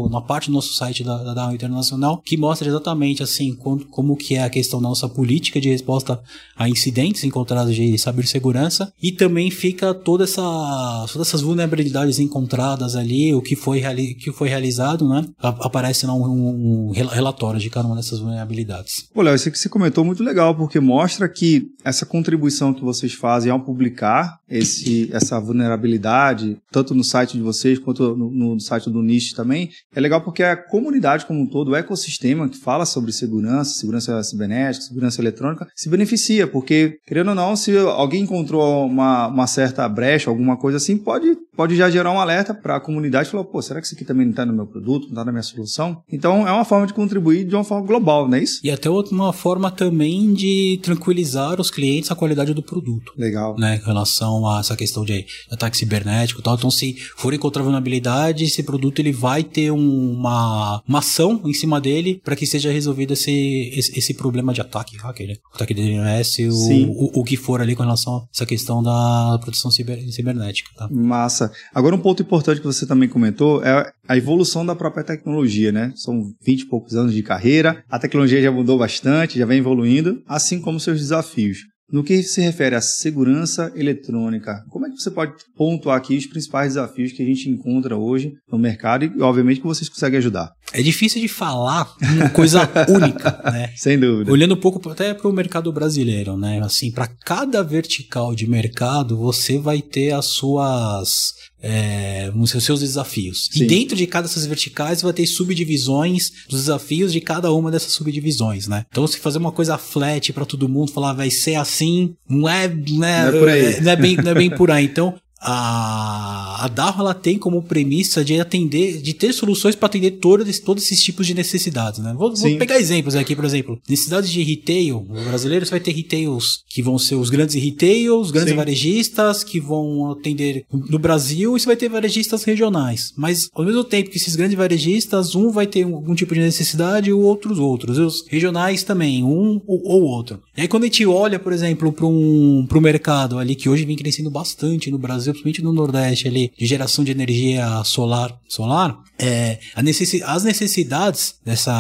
uma 0.06 0.22
parte 0.22 0.48
do 0.48 0.54
nosso 0.54 0.74
site 0.74 1.02
da, 1.02 1.22
da 1.22 1.34
DAO 1.34 1.54
Internacional 1.54 2.22
que 2.24 2.36
mostra 2.36 2.68
exatamente 2.68 3.22
assim 3.22 3.54
como, 3.54 3.84
como 3.86 4.16
que 4.16 4.36
é 4.36 4.44
a 4.44 4.50
questão 4.50 4.80
da 4.80 4.88
nossa 4.88 5.08
política 5.08 5.60
de 5.60 5.68
resposta 5.68 6.20
a 6.56 6.68
incidentes 6.68 7.24
encontrados 7.24 7.74
de 7.74 7.98
cibersegurança 7.98 8.92
e 9.02 9.12
também 9.12 9.50
fica 9.50 9.92
toda 9.92 10.24
essa, 10.24 11.06
todas 11.12 11.28
essas 11.28 11.40
vulnerabilidades 11.40 12.18
encontradas 12.18 12.96
ali, 12.96 13.34
o 13.34 13.42
que 13.42 13.56
foi 13.56 13.80
realizado 13.80 13.93
que 13.94 14.32
foi 14.32 14.48
realizado, 14.48 15.08
né? 15.08 15.24
Aparece 15.38 16.06
lá 16.06 16.14
um, 16.14 16.88
um, 16.88 16.90
relatório 16.90 17.60
de 17.60 17.70
cada 17.70 17.86
uma 17.86 17.96
dessas 17.96 18.18
vulnerabilidades. 18.18 19.08
Léo, 19.16 19.34
isso 19.34 19.50
que 19.50 19.58
você 19.58 19.68
comentou 19.68 20.04
muito 20.04 20.22
legal, 20.22 20.54
porque 20.54 20.80
mostra 20.80 21.28
que 21.28 21.68
essa 21.84 22.06
contribuição 22.06 22.74
que 22.74 22.82
vocês 22.82 23.14
fazem 23.14 23.50
ao 23.50 23.60
publicar 23.60 24.38
esse, 24.48 25.10
essa 25.12 25.40
vulnerabilidade, 25.40 26.58
tanto 26.70 26.94
no 26.94 27.02
site 27.02 27.36
de 27.36 27.42
vocês 27.42 27.78
quanto 27.78 28.16
no, 28.16 28.30
no 28.30 28.60
site 28.60 28.90
do 28.90 29.02
NIST 29.02 29.34
também, 29.34 29.70
é 29.94 30.00
legal 30.00 30.20
porque 30.20 30.42
a 30.42 30.56
comunidade 30.56 31.26
como 31.26 31.40
um 31.40 31.46
todo, 31.46 31.70
o 31.70 31.76
ecossistema 31.76 32.48
que 32.48 32.58
fala 32.58 32.86
sobre 32.86 33.12
segurança, 33.12 33.78
segurança 33.78 34.22
cibernética, 34.22 34.84
segurança 34.84 35.20
eletrônica, 35.20 35.66
se 35.74 35.88
beneficia, 35.88 36.46
porque, 36.46 36.98
querendo 37.06 37.28
ou 37.28 37.34
não, 37.34 37.56
se 37.56 37.76
alguém 37.76 38.22
encontrou 38.22 38.86
uma, 38.86 39.28
uma 39.28 39.46
certa 39.46 39.88
brecha, 39.88 40.30
alguma 40.30 40.56
coisa 40.56 40.76
assim, 40.76 40.96
pode, 40.96 41.36
pode 41.56 41.76
já 41.76 41.90
gerar 41.90 42.12
um 42.12 42.20
alerta 42.20 42.54
para 42.54 42.76
a 42.76 42.80
comunidade 42.80 43.28
e 43.28 43.30
falar, 43.30 43.44
pô, 43.44 43.60
será 43.60 43.80
que 43.80 43.83
isso 43.86 43.94
aqui 43.94 44.04
também 44.04 44.26
não 44.26 44.30
está 44.30 44.44
no 44.44 44.52
meu 44.52 44.66
produto, 44.66 45.04
não 45.04 45.10
está 45.10 45.24
na 45.24 45.32
minha 45.32 45.42
solução? 45.42 46.02
Então, 46.10 46.46
é 46.46 46.52
uma 46.52 46.64
forma 46.64 46.86
de 46.86 46.94
contribuir 46.94 47.44
de 47.44 47.54
uma 47.54 47.64
forma 47.64 47.86
global, 47.86 48.28
não 48.28 48.36
é 48.36 48.42
isso? 48.42 48.60
E 48.64 48.70
até 48.70 48.88
uma 48.90 49.32
forma 49.32 49.70
também 49.70 50.32
de 50.32 50.78
tranquilizar 50.82 51.60
os 51.60 51.70
clientes 51.70 52.10
a 52.10 52.14
qualidade 52.14 52.54
do 52.54 52.62
produto. 52.62 53.12
Legal. 53.16 53.56
Né, 53.58 53.76
em 53.76 53.84
relação 53.84 54.46
a 54.48 54.60
essa 54.60 54.76
questão 54.76 55.04
de 55.04 55.24
ataque 55.50 55.76
cibernético 55.76 56.40
e 56.40 56.42
tal. 56.42 56.54
Então, 56.54 56.70
se 56.70 56.94
for 57.16 57.32
encontrar 57.34 57.62
vulnerabilidade, 57.62 58.44
esse 58.44 58.62
produto 58.62 58.98
ele 58.98 59.12
vai 59.12 59.42
ter 59.42 59.70
uma, 59.70 60.82
uma 60.86 60.98
ação 60.98 61.40
em 61.44 61.52
cima 61.52 61.80
dele 61.80 62.20
para 62.24 62.36
que 62.36 62.46
seja 62.46 62.70
resolvido 62.70 63.12
esse, 63.12 63.70
esse, 63.74 63.98
esse, 63.98 64.14
problema 64.14 64.52
de 64.52 64.60
ataque, 64.60 64.96
hacker, 64.96 65.28
né? 65.28 65.34
ataque 65.52 65.74
de 65.74 65.82
DNS, 65.82 66.38
o, 66.48 66.50
o, 66.50 67.20
o, 67.20 67.24
que 67.24 67.36
for 67.36 67.60
ali 67.60 67.74
com 67.74 67.82
relação 67.82 68.16
a 68.16 68.24
essa 68.32 68.46
questão 68.46 68.82
da 68.82 69.38
proteção 69.40 69.70
ciber, 69.70 70.00
cibernética. 70.12 70.70
Tá? 70.76 70.88
Massa. 70.90 71.50
Agora, 71.74 71.94
um 71.94 72.00
ponto 72.00 72.22
importante 72.22 72.60
que 72.60 72.66
você 72.66 72.86
também 72.86 73.08
comentou 73.08 73.62
é 73.62 73.72
a 74.08 74.16
evolução 74.16 74.64
da 74.64 74.74
própria 74.74 75.04
tecnologia, 75.04 75.72
né? 75.72 75.92
São 75.96 76.32
20 76.42 76.60
e 76.60 76.66
poucos 76.66 76.94
anos 76.94 77.12
de 77.12 77.22
carreira, 77.22 77.82
a 77.88 77.98
tecnologia 77.98 78.42
já 78.42 78.52
mudou 78.52 78.78
bastante, 78.78 79.38
já 79.38 79.46
vem 79.46 79.58
evoluindo, 79.58 80.22
assim 80.26 80.60
como 80.60 80.80
seus 80.80 81.00
desafios. 81.00 81.58
No 81.90 82.02
que 82.02 82.22
se 82.22 82.40
refere 82.40 82.74
à 82.74 82.80
segurança 82.80 83.70
eletrônica, 83.76 84.64
como 84.70 84.86
é 84.86 84.90
que 84.90 84.96
você 84.96 85.10
pode 85.10 85.34
pontuar 85.56 85.98
aqui 85.98 86.16
os 86.16 86.26
principais 86.26 86.74
desafios 86.74 87.12
que 87.12 87.22
a 87.22 87.26
gente 87.26 87.48
encontra 87.48 87.96
hoje 87.96 88.32
no 88.50 88.58
mercado 88.58 89.04
e, 89.04 89.20
obviamente, 89.20 89.60
que 89.60 89.66
vocês 89.66 89.88
conseguem 89.88 90.18
ajudar? 90.18 90.50
é 90.74 90.82
difícil 90.82 91.20
de 91.20 91.28
falar 91.28 91.88
uma 92.02 92.28
coisa 92.30 92.68
única, 92.90 93.40
né? 93.44 93.70
Sem 93.76 93.96
dúvida. 93.96 94.32
Olhando 94.32 94.54
um 94.54 94.60
pouco 94.60 94.90
até 94.90 95.14
para 95.14 95.28
o 95.28 95.32
mercado 95.32 95.72
brasileiro, 95.72 96.36
né? 96.36 96.60
Assim, 96.64 96.90
para 96.90 97.06
cada 97.24 97.62
vertical 97.62 98.34
de 98.34 98.48
mercado, 98.48 99.16
você 99.16 99.56
vai 99.56 99.80
ter 99.80 100.10
as 100.10 100.26
suas 100.26 101.32
é, 101.66 102.30
os 102.34 102.50
seus 102.50 102.80
desafios. 102.80 103.48
Sim. 103.50 103.64
E 103.64 103.66
dentro 103.66 103.96
de 103.96 104.06
cada 104.06 104.28
dessas 104.28 104.44
verticais 104.44 105.00
vai 105.00 105.12
ter 105.12 105.26
subdivisões 105.26 106.30
dos 106.48 106.60
desafios 106.60 107.12
de 107.12 107.20
cada 107.20 107.50
uma 107.52 107.70
dessas 107.70 107.92
subdivisões, 107.92 108.68
né? 108.68 108.84
Então, 108.90 109.06
se 109.06 109.18
fazer 109.18 109.38
uma 109.38 109.52
coisa 109.52 109.78
flat 109.78 110.32
para 110.32 110.44
todo 110.44 110.68
mundo, 110.68 110.92
falar 110.92 111.14
vai 111.14 111.30
ser 111.30 111.54
assim, 111.54 112.14
não 112.28 112.48
é, 112.48 112.68
né, 112.68 112.76
não 112.90 112.98
é, 112.98 113.30
não 113.30 113.48
é, 113.48 113.80
não 113.80 113.92
é 113.92 113.96
bem, 113.96 114.16
não 114.16 114.30
é 114.30 114.34
bem 114.34 114.50
por 114.50 114.70
aí. 114.70 114.84
Então, 114.94 115.14
a, 115.46 116.64
a 116.64 116.68
DAO 116.68 117.00
ela 117.00 117.12
tem 117.12 117.38
como 117.38 117.62
premissa 117.62 118.24
de 118.24 118.40
atender, 118.40 119.02
de 119.02 119.12
ter 119.12 119.32
soluções 119.34 119.74
para 119.74 119.86
atender 119.86 120.12
todos, 120.12 120.58
todos 120.58 120.82
esses 120.82 121.02
tipos 121.02 121.26
de 121.26 121.34
necessidades, 121.34 122.00
né? 122.00 122.14
Vou, 122.16 122.34
vou, 122.34 122.56
pegar 122.56 122.78
exemplos 122.78 123.14
aqui, 123.14 123.36
por 123.36 123.44
exemplo, 123.44 123.78
necessidades 123.86 124.30
de 124.30 124.42
retail. 124.42 125.06
No 125.06 125.24
brasileiro 125.24 125.66
vai 125.66 125.80
ter 125.80 125.92
retails 125.92 126.62
que 126.68 126.82
vão 126.82 126.98
ser 126.98 127.16
os 127.16 127.28
grandes 127.28 127.62
retails, 127.62 128.26
os 128.26 128.30
grandes 128.30 128.52
Sim. 128.52 128.56
varejistas 128.56 129.44
que 129.44 129.60
vão 129.60 130.12
atender 130.12 130.64
no 130.72 130.98
Brasil 130.98 131.56
e 131.56 131.60
você 131.60 131.66
vai 131.66 131.76
ter 131.76 131.90
varejistas 131.90 132.42
regionais. 132.44 133.12
Mas 133.16 133.50
ao 133.52 133.64
mesmo 133.64 133.84
tempo 133.84 134.10
que 134.10 134.16
esses 134.16 134.36
grandes 134.36 134.56
varejistas, 134.56 135.34
um 135.34 135.50
vai 135.50 135.66
ter 135.66 135.84
algum 135.84 136.14
tipo 136.14 136.32
de 136.32 136.40
necessidade 136.40 137.10
e 137.10 137.12
o 137.12 137.20
outros 137.20 137.58
outros. 137.58 137.98
Os 137.98 138.24
regionais 138.28 138.82
também, 138.82 139.22
um 139.22 139.60
ou, 139.66 139.82
ou 139.84 140.02
outro. 140.04 140.40
E 140.56 140.62
aí 140.62 140.68
quando 140.68 140.84
a 140.84 140.86
gente 140.86 141.04
olha, 141.04 141.38
por 141.38 141.52
exemplo, 141.52 141.92
para 141.92 142.06
um, 142.06 142.66
o 142.70 142.80
mercado 142.80 143.38
ali 143.38 143.54
que 143.54 143.68
hoje 143.68 143.84
vem 143.84 143.96
crescendo 143.96 144.30
bastante 144.30 144.90
no 144.90 144.98
Brasil, 144.98 145.33
principalmente 145.42 145.62
no 145.62 145.72
Nordeste 145.72 146.28
ali, 146.28 146.52
de 146.56 146.66
geração 146.66 147.04
de 147.04 147.10
energia 147.10 147.82
solar, 147.84 148.38
solar 148.48 148.98
é, 149.18 149.60
necessi 149.82 150.22
as 150.24 150.42
necessidades 150.42 151.36
dessa, 151.44 151.72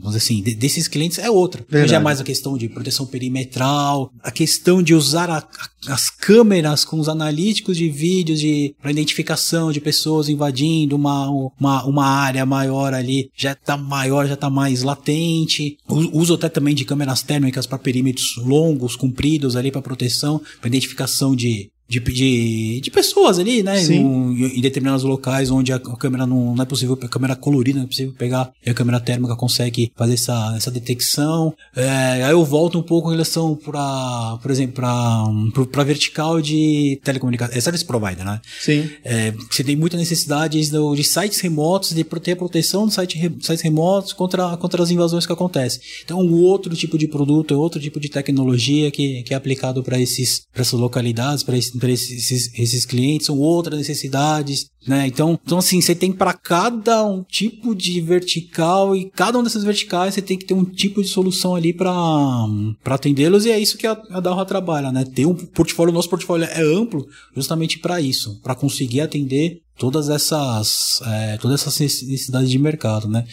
vamos 0.00 0.14
dizer 0.14 0.18
assim, 0.18 0.42
de, 0.42 0.54
desses 0.54 0.88
clientes 0.88 1.18
é 1.18 1.30
outra. 1.30 1.64
Já 1.86 1.96
é 1.96 2.00
mais 2.00 2.20
a 2.20 2.24
questão 2.24 2.58
de 2.58 2.68
proteção 2.68 3.06
perimetral, 3.06 4.12
a 4.22 4.30
questão 4.30 4.82
de 4.82 4.94
usar 4.94 5.30
a, 5.30 5.38
a, 5.38 5.94
as 5.94 6.10
câmeras 6.10 6.84
com 6.84 6.98
os 6.98 7.08
analíticos 7.08 7.76
de 7.76 7.88
vídeos 7.88 8.40
de 8.40 8.74
para 8.80 8.90
identificação 8.90 9.70
de 9.70 9.80
pessoas 9.80 10.28
invadindo 10.28 10.96
uma, 10.96 11.28
uma, 11.30 11.84
uma 11.84 12.06
área 12.06 12.44
maior 12.44 12.92
ali, 12.92 13.30
já 13.36 13.52
está 13.52 13.76
maior, 13.76 14.26
já 14.26 14.34
está 14.34 14.50
mais 14.50 14.82
latente. 14.82 15.78
O 15.88 16.18
uso 16.18 16.34
até 16.34 16.48
também 16.48 16.74
de 16.74 16.84
câmeras 16.84 17.22
térmicas 17.22 17.66
para 17.66 17.78
perímetros 17.78 18.36
longos, 18.38 18.96
compridos 18.96 19.54
ali 19.54 19.70
para 19.70 19.80
proteção, 19.80 20.40
para 20.60 20.68
identificação 20.68 21.36
de 21.36 21.70
de, 21.88 22.00
de, 22.00 22.80
de, 22.82 22.90
pessoas 22.90 23.38
ali, 23.38 23.62
né? 23.62 23.82
em 23.82 24.60
determinados 24.60 25.04
locais 25.04 25.50
onde 25.50 25.72
a, 25.72 25.78
câmera 25.78 26.26
não, 26.26 26.54
não, 26.54 26.62
é 26.62 26.66
possível, 26.66 26.98
a 27.00 27.08
câmera 27.08 27.34
colorida 27.34 27.78
não 27.78 27.84
é 27.84 27.88
possível 27.88 28.12
pegar 28.12 28.52
e 28.64 28.68
a 28.68 28.74
câmera 28.74 29.00
térmica 29.00 29.34
consegue 29.34 29.90
fazer 29.96 30.14
essa, 30.14 30.54
essa 30.54 30.70
detecção. 30.70 31.54
É, 31.74 32.24
aí 32.24 32.30
eu 32.30 32.44
volto 32.44 32.78
um 32.78 32.82
pouco 32.82 33.08
em 33.08 33.12
relação 33.12 33.56
para, 33.56 34.38
por 34.42 34.50
exemplo, 34.50 34.74
para 34.74 35.84
vertical 35.84 36.42
de 36.42 37.00
telecomunicação, 37.02 37.56
é 37.56 37.60
service 37.60 37.84
provider, 37.84 38.24
né? 38.24 38.40
Sim. 38.60 38.90
É, 39.02 39.32
você 39.50 39.64
tem 39.64 39.74
muita 39.74 39.96
necessidade 39.96 40.60
de, 40.60 40.70
de 40.70 41.04
sites 41.04 41.40
remotos, 41.40 41.94
de 41.94 42.04
ter 42.04 42.32
a 42.32 42.36
proteção 42.36 42.86
de 42.86 42.92
site, 42.92 43.18
sites 43.40 43.62
remotos 43.62 44.12
contra, 44.12 44.56
contra 44.58 44.82
as 44.82 44.90
invasões 44.90 45.24
que 45.24 45.32
acontecem. 45.32 45.80
Então, 46.04 46.20
um 46.20 46.34
outro 46.42 46.74
tipo 46.76 46.98
de 46.98 47.08
produto, 47.08 47.54
é 47.54 47.56
outro 47.56 47.80
tipo 47.80 47.98
de 47.98 48.10
tecnologia 48.10 48.90
que, 48.90 49.22
que 49.22 49.32
é 49.32 49.36
aplicado 49.36 49.82
para 49.82 49.98
esses, 49.98 50.42
para 50.52 50.62
essas 50.62 50.78
localidades, 50.78 51.42
para 51.42 51.56
esses 51.56 51.77
para 51.78 51.90
esses, 51.90 52.52
esses 52.58 52.84
clientes, 52.84 53.26
são 53.26 53.38
outras 53.38 53.78
necessidades, 53.78 54.70
né? 54.86 55.06
Então, 55.06 55.38
então 55.44 55.58
assim, 55.58 55.80
você 55.80 55.94
tem 55.94 56.12
para 56.12 56.32
cada 56.32 57.04
um 57.04 57.22
tipo 57.22 57.74
de 57.74 58.00
vertical 58.00 58.94
e 58.96 59.10
cada 59.10 59.38
uma 59.38 59.44
dessas 59.44 59.64
verticais 59.64 60.14
você 60.14 60.22
tem 60.22 60.38
que 60.38 60.46
ter 60.46 60.54
um 60.54 60.64
tipo 60.64 61.02
de 61.02 61.08
solução 61.08 61.54
ali 61.54 61.72
para 61.72 62.46
atendê-los 62.86 63.44
e 63.44 63.50
é 63.50 63.58
isso 63.58 63.78
que 63.78 63.86
a, 63.86 63.92
a 63.92 64.44
trabalha, 64.44 64.90
né? 64.90 65.04
Ter 65.04 65.26
um 65.26 65.34
portfólio, 65.34 65.92
nosso 65.92 66.08
portfólio 66.08 66.46
é 66.46 66.62
amplo 66.62 67.06
justamente 67.34 67.78
para 67.78 68.00
isso, 68.00 68.40
para 68.42 68.54
conseguir 68.54 69.00
atender 69.00 69.60
todas 69.78 70.08
essas, 70.08 71.00
é, 71.06 71.38
todas 71.38 71.60
essas 71.60 71.78
necessidades 71.78 72.50
de 72.50 72.58
mercado, 72.58 73.08
né? 73.08 73.24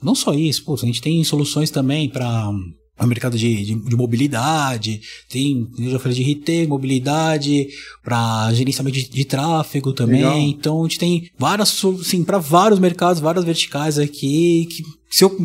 Não 0.00 0.14
só 0.14 0.32
isso, 0.32 0.64
pô, 0.64 0.74
a 0.74 0.86
gente 0.86 1.00
tem 1.00 1.22
soluções 1.24 1.70
também 1.70 2.08
para 2.08 2.50
o 3.04 3.06
mercado 3.06 3.38
de, 3.38 3.64
de, 3.64 3.74
de, 3.74 3.96
mobilidade, 3.96 5.00
tem, 5.28 5.68
eu 5.78 5.90
já 5.90 5.98
falei 5.98 6.16
de 6.16 6.22
retail, 6.22 6.68
mobilidade, 6.68 7.68
para 8.02 8.52
gerenciamento 8.52 8.96
de, 8.96 9.08
de, 9.08 9.24
tráfego 9.24 9.92
também. 9.92 10.22
Legal. 10.22 10.38
Então 10.38 10.80
a 10.80 10.82
gente 10.82 10.98
tem 10.98 11.30
várias, 11.38 11.80
sim, 12.02 12.24
para 12.24 12.38
vários 12.38 12.80
mercados, 12.80 13.20
várias 13.20 13.44
verticais 13.44 13.98
aqui 13.98 14.66
que 14.66 14.97
se 15.10 15.24
eu, 15.24 15.36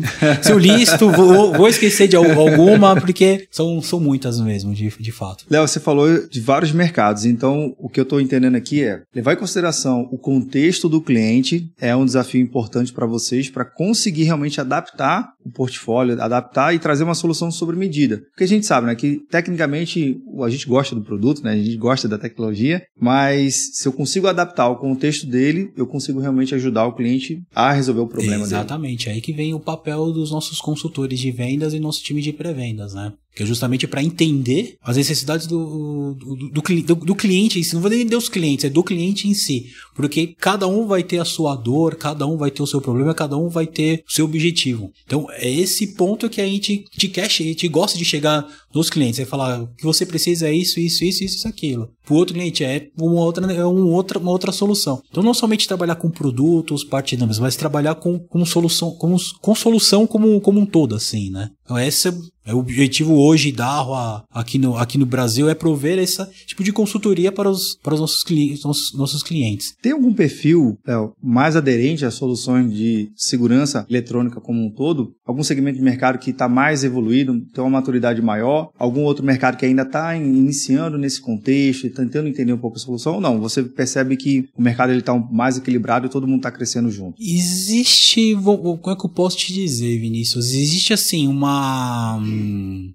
se 0.42 0.52
eu 0.52 0.58
listo, 0.58 1.10
vou, 1.10 1.52
vou 1.52 1.68
esquecer 1.68 2.08
de 2.08 2.16
alguma, 2.16 2.94
porque 3.00 3.46
são, 3.50 3.80
são 3.80 3.98
muitas 3.98 4.40
mesmo, 4.40 4.74
de, 4.74 4.88
de 4.88 5.12
fato. 5.12 5.44
Léo, 5.50 5.66
você 5.66 5.80
falou 5.80 6.26
de 6.28 6.40
vários 6.40 6.72
mercados, 6.72 7.24
então 7.24 7.74
o 7.78 7.88
que 7.88 7.98
eu 7.98 8.04
estou 8.04 8.20
entendendo 8.20 8.56
aqui 8.56 8.82
é 8.82 9.02
levar 9.14 9.32
em 9.32 9.36
consideração 9.36 10.08
o 10.12 10.18
contexto 10.18 10.88
do 10.88 11.00
cliente 11.00 11.70
é 11.80 11.94
um 11.96 12.04
desafio 12.04 12.40
importante 12.40 12.92
para 12.92 13.06
vocês 13.06 13.48
para 13.48 13.64
conseguir 13.64 14.24
realmente 14.24 14.60
adaptar 14.60 15.32
o 15.44 15.50
portfólio, 15.50 16.20
adaptar 16.20 16.74
e 16.74 16.78
trazer 16.78 17.04
uma 17.04 17.14
solução 17.14 17.50
sobre 17.50 17.76
medida. 17.76 18.22
Porque 18.30 18.44
a 18.44 18.48
gente 18.48 18.66
sabe, 18.66 18.86
né, 18.86 18.94
que 18.94 19.20
tecnicamente 19.30 20.18
a 20.42 20.48
gente 20.48 20.66
gosta 20.66 20.94
do 20.94 21.02
produto, 21.02 21.42
né, 21.42 21.52
a 21.52 21.56
gente 21.56 21.76
gosta 21.76 22.08
da 22.08 22.18
tecnologia, 22.18 22.82
mas 22.98 23.76
se 23.76 23.86
eu 23.86 23.92
consigo 23.92 24.26
adaptar 24.26 24.68
o 24.68 24.76
contexto 24.76 25.26
dele, 25.26 25.70
eu 25.76 25.86
consigo 25.86 26.20
realmente 26.20 26.54
ajudar 26.54 26.86
o 26.86 26.94
cliente 26.94 27.42
a 27.54 27.72
resolver 27.72 28.00
o 28.00 28.06
problema 28.06 28.42
Exatamente. 28.42 28.50
dele. 28.50 28.60
Exatamente, 28.60 29.10
aí 29.10 29.20
que 29.20 29.32
vem 29.32 29.53
o 29.54 29.60
papel 29.60 30.12
dos 30.12 30.30
nossos 30.30 30.60
consultores 30.60 31.18
de 31.18 31.30
vendas 31.30 31.72
e 31.72 31.80
nosso 31.80 32.02
time 32.02 32.20
de 32.20 32.32
pré-vendas, 32.32 32.94
né? 32.94 33.12
Que 33.34 33.42
é 33.42 33.46
justamente 33.46 33.86
para 33.86 34.02
entender 34.02 34.76
as 34.82 34.96
necessidades 34.96 35.46
do, 35.46 36.14
do, 36.14 36.36
do, 36.36 36.62
do, 36.62 36.94
do 36.94 37.14
cliente 37.14 37.58
em 37.58 37.62
si. 37.62 37.74
Não 37.74 37.82
vou 37.82 37.92
entender 37.92 38.16
os 38.16 38.28
clientes, 38.28 38.64
é 38.64 38.70
do 38.70 38.82
cliente 38.82 39.28
em 39.28 39.34
si. 39.34 39.66
Porque 39.94 40.34
cada 40.38 40.66
um 40.66 40.86
vai 40.86 41.02
ter 41.02 41.18
a 41.18 41.24
sua 41.24 41.54
dor, 41.56 41.96
cada 41.96 42.26
um 42.26 42.36
vai 42.36 42.50
ter 42.50 42.62
o 42.62 42.66
seu 42.66 42.80
problema, 42.80 43.14
cada 43.14 43.36
um 43.36 43.48
vai 43.48 43.66
ter 43.66 44.04
o 44.08 44.12
seu 44.12 44.24
objetivo. 44.24 44.92
Então, 45.04 45.26
é 45.32 45.50
esse 45.50 45.94
ponto 45.94 46.28
que 46.30 46.40
a 46.40 46.46
gente 46.46 46.84
te 46.96 47.08
quer, 47.08 47.28
gente 47.30 47.66
gosta 47.68 47.98
de 47.98 48.04
chegar 48.04 48.46
nos 48.74 48.90
clientes. 48.90 49.18
É 49.18 49.24
falar, 49.24 49.62
o 49.62 49.68
que 49.68 49.84
você 49.84 50.06
precisa 50.06 50.48
é 50.48 50.54
isso, 50.54 50.78
isso, 50.78 51.04
isso, 51.04 51.24
isso, 51.24 51.48
aquilo. 51.48 51.90
Para 52.04 52.14
o 52.14 52.16
outro 52.16 52.34
cliente 52.34 52.62
é 52.62 52.88
uma 52.98 53.20
outra, 53.20 53.52
é 53.52 53.64
uma 53.64 53.86
outra, 53.86 54.18
uma 54.18 54.30
outra 54.30 54.52
solução. 54.52 55.02
Então, 55.10 55.22
não 55.22 55.34
somente 55.34 55.66
trabalhar 55.66 55.96
com 55.96 56.10
produtos, 56.10 56.84
parte 56.84 57.16
mas 57.40 57.56
trabalhar 57.56 57.94
com, 57.96 58.18
com 58.18 58.44
solução, 58.44 58.90
com, 58.92 59.16
com 59.40 59.54
solução 59.54 60.06
como, 60.06 60.40
como 60.40 60.60
um 60.60 60.66
todo, 60.66 60.94
assim, 60.94 61.30
né? 61.30 61.50
Então, 61.64 61.78
esse 61.78 62.08
é 62.44 62.54
o 62.54 62.58
objetivo 62.58 63.14
hoje 63.14 63.50
da 63.50 63.66
Arroa 63.66 64.24
aqui 64.30 64.58
no, 64.58 64.76
aqui 64.76 64.98
no 64.98 65.06
Brasil 65.06 65.48
é 65.48 65.54
prover 65.54 65.98
esse 65.98 66.24
tipo 66.46 66.62
de 66.62 66.72
consultoria 66.72 67.32
para 67.32 67.48
os, 67.48 67.78
para 67.82 67.94
os 67.94 68.00
nossos, 68.00 68.22
clientes, 68.22 68.62
nossos, 68.62 68.92
nossos 68.94 69.22
clientes. 69.22 69.74
Tem 69.80 69.92
algum 69.92 70.12
perfil 70.12 70.78
Léo, 70.86 71.14
mais 71.22 71.56
aderente 71.56 72.04
às 72.04 72.14
soluções 72.14 72.70
de 72.70 73.10
segurança 73.16 73.86
eletrônica 73.88 74.40
como 74.42 74.62
um 74.62 74.70
todo? 74.70 75.14
Algum 75.26 75.42
segmento 75.42 75.78
de 75.78 75.84
mercado 75.84 76.18
que 76.18 76.30
está 76.30 76.48
mais 76.48 76.84
evoluído, 76.84 77.40
tem 77.52 77.64
uma 77.64 77.70
maturidade 77.70 78.20
maior? 78.20 78.70
Algum 78.78 79.02
outro 79.02 79.24
mercado 79.24 79.56
que 79.56 79.64
ainda 79.64 79.82
está 79.82 80.14
iniciando 80.16 80.98
nesse 80.98 81.20
contexto 81.20 81.86
e 81.86 81.90
tentando 81.90 82.28
entender 82.28 82.52
um 82.52 82.58
pouco 82.58 82.76
a 82.76 82.80
solução? 82.80 83.20
Não? 83.20 83.40
Você 83.40 83.62
percebe 83.62 84.16
que 84.16 84.48
o 84.54 84.62
mercado 84.62 84.92
está 84.92 85.14
mais 85.14 85.56
equilibrado 85.56 86.06
e 86.06 86.10
todo 86.10 86.26
mundo 86.26 86.40
está 86.40 86.50
crescendo 86.50 86.90
junto? 86.90 87.16
Existe, 87.20 88.34
como 88.34 88.90
é 88.90 88.96
que 88.96 89.06
eu 89.06 89.10
posso 89.10 89.38
te 89.38 89.52
dizer, 89.52 89.98
Vinícius? 89.98 90.52
Existe 90.52 90.92
assim 90.92 91.26
uma 91.26 92.20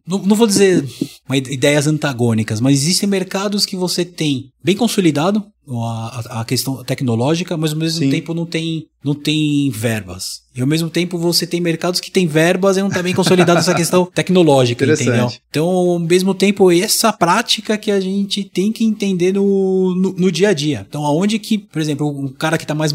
não, 0.05 0.19
não 0.19 0.35
vou 0.35 0.47
dizer 0.47 0.85
ideias 1.29 1.87
antagônicas, 1.87 2.61
mas 2.61 2.81
existem 2.81 3.07
mercados 3.07 3.65
que 3.65 3.75
você 3.75 4.05
tem 4.05 4.51
bem 4.63 4.75
consolidado 4.75 5.43
a, 5.77 6.41
a 6.41 6.45
questão 6.45 6.83
tecnológica, 6.83 7.55
mas 7.55 7.71
ao 7.73 7.77
mesmo 7.77 7.99
Sim. 7.99 8.09
tempo 8.09 8.33
não 8.33 8.45
tem, 8.45 8.87
não 9.03 9.13
tem 9.13 9.69
verbas. 9.69 10.41
E 10.55 10.61
ao 10.61 10.67
mesmo 10.67 10.89
tempo 10.89 11.17
você 11.17 11.45
tem 11.45 11.61
mercados 11.61 11.99
que 11.99 12.09
têm 12.09 12.25
verbas 12.25 12.75
e 12.75 12.81
não 12.81 12.87
está 12.87 13.03
bem 13.03 13.13
consolidado 13.13 13.59
essa 13.59 13.73
questão 13.73 14.05
tecnológica, 14.13 14.85
entendeu? 14.85 15.31
Então, 15.49 15.65
ao 15.65 15.99
mesmo 15.99 16.33
tempo, 16.33 16.71
essa 16.71 17.13
prática 17.13 17.77
que 17.77 17.91
a 17.91 17.99
gente 17.99 18.43
tem 18.43 18.71
que 18.71 18.83
entender 18.83 19.33
no, 19.33 19.95
no, 19.95 20.13
no 20.13 20.31
dia 20.31 20.49
a 20.49 20.53
dia. 20.53 20.85
Então, 20.89 21.05
aonde 21.05 21.37
que, 21.37 21.57
por 21.57 21.79
exemplo, 21.79 22.09
um 22.09 22.27
cara 22.27 22.57
que 22.57 22.63
está 22.63 22.73
mais. 22.73 22.93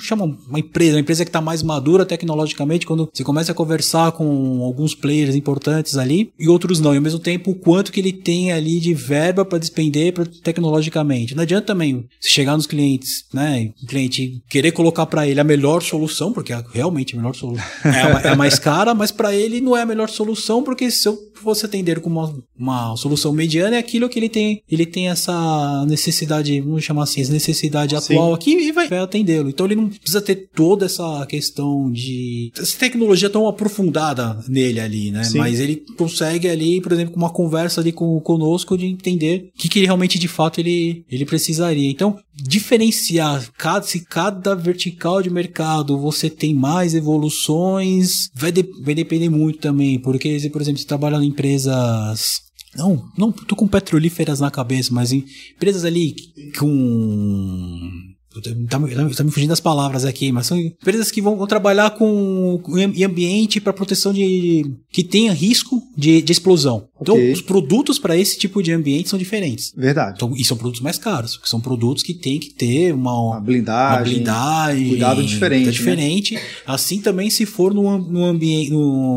Chama 0.00 0.24
uma 0.24 0.58
empresa, 0.58 0.96
uma 0.96 1.00
empresa 1.00 1.24
que 1.24 1.28
está 1.28 1.40
mais 1.40 1.62
madura 1.62 2.06
tecnologicamente, 2.06 2.86
quando 2.86 3.08
você 3.12 3.22
começa 3.22 3.52
a 3.52 3.54
conversar 3.54 4.12
com 4.12 4.62
alguns 4.64 4.94
players 4.94 5.34
importantes 5.34 5.96
ali 5.96 6.32
e 6.38 6.48
outros 6.48 6.80
não. 6.80 6.94
E 6.94 6.96
ao 6.96 7.02
mesmo 7.02 7.18
tempo, 7.18 7.50
o 7.50 7.54
quanto 7.54 7.92
que 7.92 8.00
ele 8.00 8.12
tem 8.12 8.52
ali 8.52 8.80
de 8.80 8.94
verba 8.94 9.44
para 9.44 9.58
despender 9.58 10.12
para 10.12 10.24
tecnologia 10.24 10.63
tecnologicamente. 10.64 11.34
Não 11.34 11.42
adianta 11.42 11.66
também 11.66 12.06
você 12.20 12.28
chegar 12.28 12.56
nos 12.56 12.66
clientes, 12.66 13.24
né? 13.32 13.70
O 13.82 13.86
cliente 13.86 14.42
querer 14.48 14.72
colocar 14.72 15.06
para 15.06 15.26
ele 15.26 15.38
a 15.38 15.44
melhor 15.44 15.82
solução, 15.82 16.32
porque 16.32 16.52
é 16.52 16.64
realmente 16.72 17.14
a 17.14 17.18
melhor 17.18 17.34
solução 17.34 17.64
é, 17.84 18.28
é 18.28 18.36
mais 18.36 18.58
cara, 18.58 18.94
mas 18.94 19.10
para 19.10 19.34
ele 19.34 19.60
não 19.60 19.76
é 19.76 19.82
a 19.82 19.86
melhor 19.86 20.08
solução, 20.08 20.62
porque 20.62 20.90
se 20.90 21.06
eu 21.06 21.18
fosse 21.34 21.66
atender 21.66 22.00
com 22.00 22.08
uma, 22.08 22.34
uma 22.58 22.96
solução 22.96 23.32
mediana, 23.32 23.76
é 23.76 23.78
aquilo 23.78 24.08
que 24.08 24.18
ele 24.18 24.28
tem, 24.28 24.62
ele 24.70 24.86
tem 24.86 25.08
essa 25.08 25.84
necessidade, 25.86 26.60
vamos 26.60 26.82
chamar 26.82 27.04
assim, 27.04 27.20
essa 27.20 27.32
necessidade 27.32 27.90
Sim. 28.00 28.14
atual 28.14 28.32
aqui 28.32 28.52
e 28.52 28.72
vai, 28.72 28.88
vai 28.88 28.98
atendê-lo. 28.98 29.50
Então 29.50 29.66
ele 29.66 29.76
não 29.76 29.88
precisa 29.88 30.22
ter 30.22 30.48
toda 30.54 30.86
essa 30.86 31.26
questão 31.26 31.90
de 31.90 32.50
essa 32.58 32.76
tecnologia 32.78 33.28
tão 33.28 33.46
aprofundada 33.46 34.38
nele 34.48 34.80
ali, 34.80 35.10
né? 35.10 35.24
Sim. 35.24 35.38
Mas 35.38 35.60
ele 35.60 35.84
consegue 35.96 36.48
ali, 36.48 36.80
por 36.80 36.92
exemplo, 36.92 37.12
com 37.12 37.20
uma 37.20 37.30
conversa 37.30 37.80
ali 37.80 37.92
com 37.92 38.18
conosco 38.20 38.78
de 38.78 38.86
entender 38.86 39.50
o 39.54 39.58
que, 39.58 39.68
que 39.68 39.80
ele 39.80 39.86
realmente 39.86 40.18
de 40.18 40.28
fato 40.54 40.60
ele, 40.60 41.04
ele 41.10 41.26
precisaria. 41.26 41.90
Então, 41.90 42.16
diferenciar 42.34 43.50
cada, 43.58 43.84
se 43.84 44.04
cada 44.04 44.54
vertical 44.54 45.20
de 45.22 45.30
mercado 45.30 45.98
você 45.98 46.30
tem 46.30 46.54
mais 46.54 46.94
evoluções, 46.94 48.30
vai, 48.34 48.52
de, 48.52 48.62
vai 48.82 48.94
depender 48.94 49.28
muito 49.28 49.58
também, 49.58 49.98
porque 49.98 50.38
se, 50.38 50.50
por 50.50 50.62
exemplo, 50.62 50.80
você 50.80 50.86
trabalha 50.86 51.16
em 51.16 51.28
empresas 51.28 52.42
não, 52.76 53.04
não 53.16 53.30
tô 53.30 53.54
com 53.54 53.68
petrolíferas 53.68 54.40
na 54.40 54.50
cabeça, 54.50 54.92
mas 54.92 55.12
em 55.12 55.24
empresas 55.54 55.84
ali 55.84 56.16
com 56.58 58.13
Tá, 58.40 58.78
tá, 58.78 59.24
me 59.24 59.30
fugindo 59.30 59.50
das 59.50 59.60
palavras 59.60 60.04
aqui, 60.04 60.32
mas 60.32 60.46
são 60.46 60.58
empresas 60.58 61.10
que 61.10 61.22
vão, 61.22 61.36
vão 61.36 61.46
trabalhar 61.46 61.90
com, 61.90 62.60
em 62.76 63.04
ambiente 63.04 63.60
para 63.60 63.72
proteção 63.72 64.12
de. 64.12 64.74
que 64.90 65.04
tenha 65.04 65.32
risco 65.32 65.82
de, 65.96 66.20
de 66.22 66.32
explosão. 66.32 66.88
Então, 67.00 67.14
okay. 67.14 67.32
os 67.32 67.40
produtos 67.40 67.98
para 67.98 68.16
esse 68.16 68.38
tipo 68.38 68.62
de 68.62 68.72
ambiente 68.72 69.08
são 69.08 69.18
diferentes. 69.18 69.72
Verdade. 69.76 70.14
Então, 70.16 70.32
e 70.36 70.44
são 70.44 70.56
produtos 70.56 70.80
mais 70.80 70.98
caros, 70.98 71.36
porque 71.36 71.48
são 71.48 71.60
produtos 71.60 72.02
que 72.02 72.14
tem 72.14 72.38
que 72.38 72.50
ter 72.50 72.94
uma, 72.94 73.18
uma 73.18 73.40
blindagem, 73.40 73.98
uma 73.98 74.02
blindagem 74.04 74.88
cuidado 74.88 75.22
diferente. 75.22 75.66
Né? 75.66 75.72
diferente. 75.72 76.34
Né? 76.34 76.40
Assim 76.66 77.00
também 77.00 77.30
se 77.30 77.44
for 77.44 77.74
no, 77.74 77.98
no 77.98 78.24
ambiente, 78.24 78.72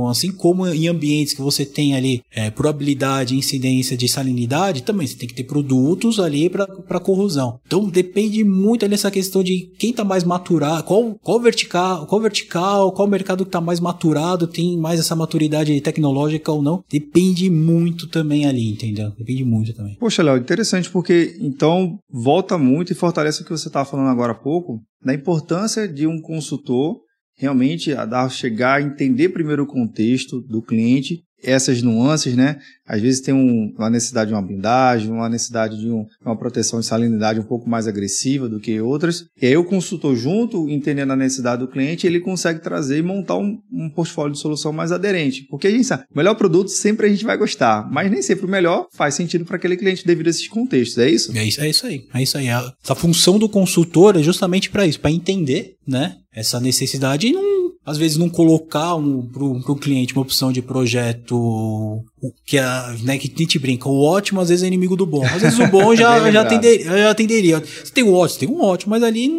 assim 0.09 0.31
como 0.31 0.67
em 0.67 0.87
ambientes 0.87 1.33
que 1.33 1.41
você 1.41 1.65
tem 1.65 1.95
ali 1.95 2.21
é, 2.31 2.49
probabilidade, 2.49 3.35
incidência 3.35 3.95
de 3.95 4.07
salinidade, 4.07 4.83
também 4.83 5.07
você 5.07 5.15
tem 5.15 5.27
que 5.27 5.35
ter 5.35 5.43
produtos 5.43 6.19
ali 6.19 6.49
para 6.49 6.99
corrosão. 6.99 7.59
Então, 7.65 7.87
depende 7.89 8.43
muito 8.43 8.87
dessa 8.87 9.06
essa 9.07 9.11
questão 9.11 9.43
de 9.43 9.71
quem 9.79 9.91
está 9.91 10.03
mais 10.03 10.23
maturado, 10.23 10.83
qual, 10.83 11.15
qual 11.15 11.39
vertical, 11.39 12.05
qual 12.05 12.21
vertical, 12.21 12.91
qual 12.91 13.07
mercado 13.07 13.43
que 13.43 13.49
está 13.49 13.61
mais 13.61 13.79
maturado, 13.79 14.47
tem 14.47 14.77
mais 14.77 14.99
essa 14.99 15.15
maturidade 15.15 15.79
tecnológica 15.81 16.51
ou 16.51 16.61
não, 16.61 16.83
depende 16.89 17.49
muito 17.49 18.07
também 18.07 18.45
ali, 18.45 18.71
entendeu? 18.71 19.11
Depende 19.17 19.45
muito 19.45 19.73
também. 19.73 19.95
Poxa, 19.95 20.21
Léo, 20.21 20.37
interessante 20.37 20.89
porque 20.89 21.37
então 21.39 21.97
volta 22.09 22.57
muito 22.57 22.91
e 22.91 22.95
fortalece 22.95 23.41
o 23.41 23.45
que 23.45 23.51
você 23.51 23.67
estava 23.67 23.89
falando 23.89 24.09
agora 24.09 24.33
há 24.33 24.35
pouco, 24.35 24.81
da 25.03 25.13
importância 25.13 25.87
de 25.87 26.05
um 26.05 26.21
consultor 26.21 26.97
realmente 27.37 27.93
a 27.93 28.05
dar, 28.05 28.29
chegar 28.29 28.79
a 28.79 28.81
entender 28.81 29.29
primeiro 29.29 29.63
o 29.63 29.67
contexto 29.67 30.41
do 30.41 30.61
cliente 30.61 31.21
essas 31.43 31.83
nuances, 31.83 32.35
né? 32.35 32.57
Às 32.87 33.01
vezes 33.01 33.21
tem 33.21 33.33
um, 33.33 33.73
uma 33.77 33.89
necessidade 33.89 34.29
de 34.29 34.33
uma 34.33 34.41
blindagem, 34.41 35.11
uma 35.11 35.29
necessidade 35.29 35.77
de 35.77 35.89
um, 35.89 36.05
uma 36.25 36.37
proteção 36.37 36.79
de 36.79 36.85
salinidade 36.85 37.39
um 37.39 37.43
pouco 37.43 37.69
mais 37.69 37.87
agressiva 37.87 38.47
do 38.47 38.59
que 38.59 38.79
outras. 38.79 39.25
E 39.41 39.45
aí 39.45 39.57
o 39.57 39.65
consultor 39.65 40.15
junto, 40.15 40.69
entendendo 40.69 41.11
a 41.11 41.15
necessidade 41.15 41.61
do 41.61 41.67
cliente, 41.67 42.07
ele 42.07 42.19
consegue 42.19 42.61
trazer 42.61 42.99
e 42.99 43.01
montar 43.01 43.35
um, 43.35 43.59
um 43.71 43.89
portfólio 43.89 44.33
de 44.33 44.39
solução 44.39 44.71
mais 44.71 44.91
aderente. 44.91 45.45
Porque 45.49 45.67
a 45.67 45.71
gente 45.71 45.83
sabe, 45.83 46.03
o 46.13 46.17
melhor 46.17 46.35
produto 46.35 46.69
sempre 46.69 47.07
a 47.07 47.09
gente 47.09 47.25
vai 47.25 47.37
gostar, 47.37 47.89
mas 47.91 48.09
nem 48.09 48.21
sempre 48.21 48.45
o 48.45 48.49
melhor 48.49 48.87
faz 48.93 49.15
sentido 49.15 49.45
para 49.45 49.57
aquele 49.57 49.75
cliente 49.75 50.05
devido 50.05 50.27
a 50.27 50.29
esses 50.29 50.47
contextos, 50.47 50.97
é 50.97 51.09
isso? 51.09 51.37
É 51.37 51.45
isso, 51.45 51.61
é 51.61 51.69
isso 51.69 51.85
aí. 51.85 52.01
É 52.13 52.23
isso 52.23 52.37
aí. 52.37 52.49
A 52.49 52.95
função 52.95 53.37
do 53.37 53.49
consultor 53.49 54.15
é 54.15 54.23
justamente 54.23 54.69
para 54.69 54.85
isso, 54.87 54.99
para 54.99 55.11
entender, 55.11 55.75
né? 55.85 56.15
Essa 56.33 56.59
necessidade 56.59 57.27
e 57.27 57.33
não 57.33 57.57
às 57.87 57.97
vezes 57.97 58.17
não 58.17 58.29
colocar 58.29 58.95
um, 58.95 59.25
para 59.25 59.43
o 59.45 59.75
cliente 59.77 60.13
uma 60.13 60.21
opção 60.21 60.51
de 60.51 60.61
projeto 60.61 62.03
que, 62.45 62.57
a, 62.57 62.95
né, 63.03 63.17
que 63.17 63.31
a 63.33 63.37
gente 63.37 63.59
brinca, 63.59 63.87
o 63.89 64.01
ótimo 64.01 64.41
às 64.41 64.49
vezes 64.49 64.63
é 64.63 64.67
inimigo 64.67 64.95
do 64.95 65.05
bom. 65.05 65.23
Às 65.25 65.41
vezes 65.41 65.59
o 65.59 65.67
bom 65.67 65.95
já, 65.95 66.19
já, 66.31 66.41
atender, 66.41 66.83
já 66.83 67.09
atenderia. 67.09 67.59
Você 67.59 67.91
tem 67.93 68.03
o 68.03 68.13
ótimo, 68.13 68.39
tem 68.39 68.49
um 68.49 68.61
ótimo, 68.61 68.91
mas 68.91 69.03
ali 69.03 69.29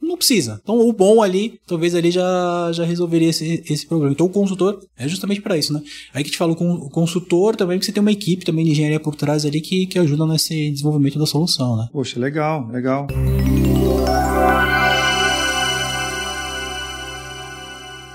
não 0.00 0.16
precisa. 0.16 0.60
Então 0.62 0.78
o 0.78 0.92
bom 0.92 1.22
ali, 1.22 1.58
talvez 1.66 1.94
ali 1.94 2.10
já, 2.10 2.70
já 2.72 2.84
resolveria 2.84 3.28
esse, 3.28 3.62
esse 3.68 3.86
problema. 3.86 4.12
Então 4.12 4.26
o 4.26 4.30
consultor 4.30 4.80
é 4.96 5.08
justamente 5.08 5.40
para 5.40 5.56
isso, 5.56 5.72
né? 5.72 5.80
Aí 6.12 6.22
que 6.24 6.30
te 6.30 6.38
falo 6.38 6.54
com 6.54 6.72
o 6.72 6.90
consultor 6.90 7.56
também, 7.56 7.78
que 7.78 7.86
você 7.86 7.92
tem 7.92 8.00
uma 8.00 8.12
equipe 8.12 8.44
também 8.44 8.64
de 8.64 8.72
engenharia 8.72 9.00
por 9.00 9.14
trás 9.14 9.44
ali 9.46 9.60
que, 9.60 9.86
que 9.86 9.98
ajuda 9.98 10.26
nesse 10.26 10.70
desenvolvimento 10.70 11.18
da 11.18 11.26
solução, 11.26 11.76
né? 11.76 11.88
Poxa, 11.92 12.18
legal, 12.18 12.68
legal. 12.68 13.06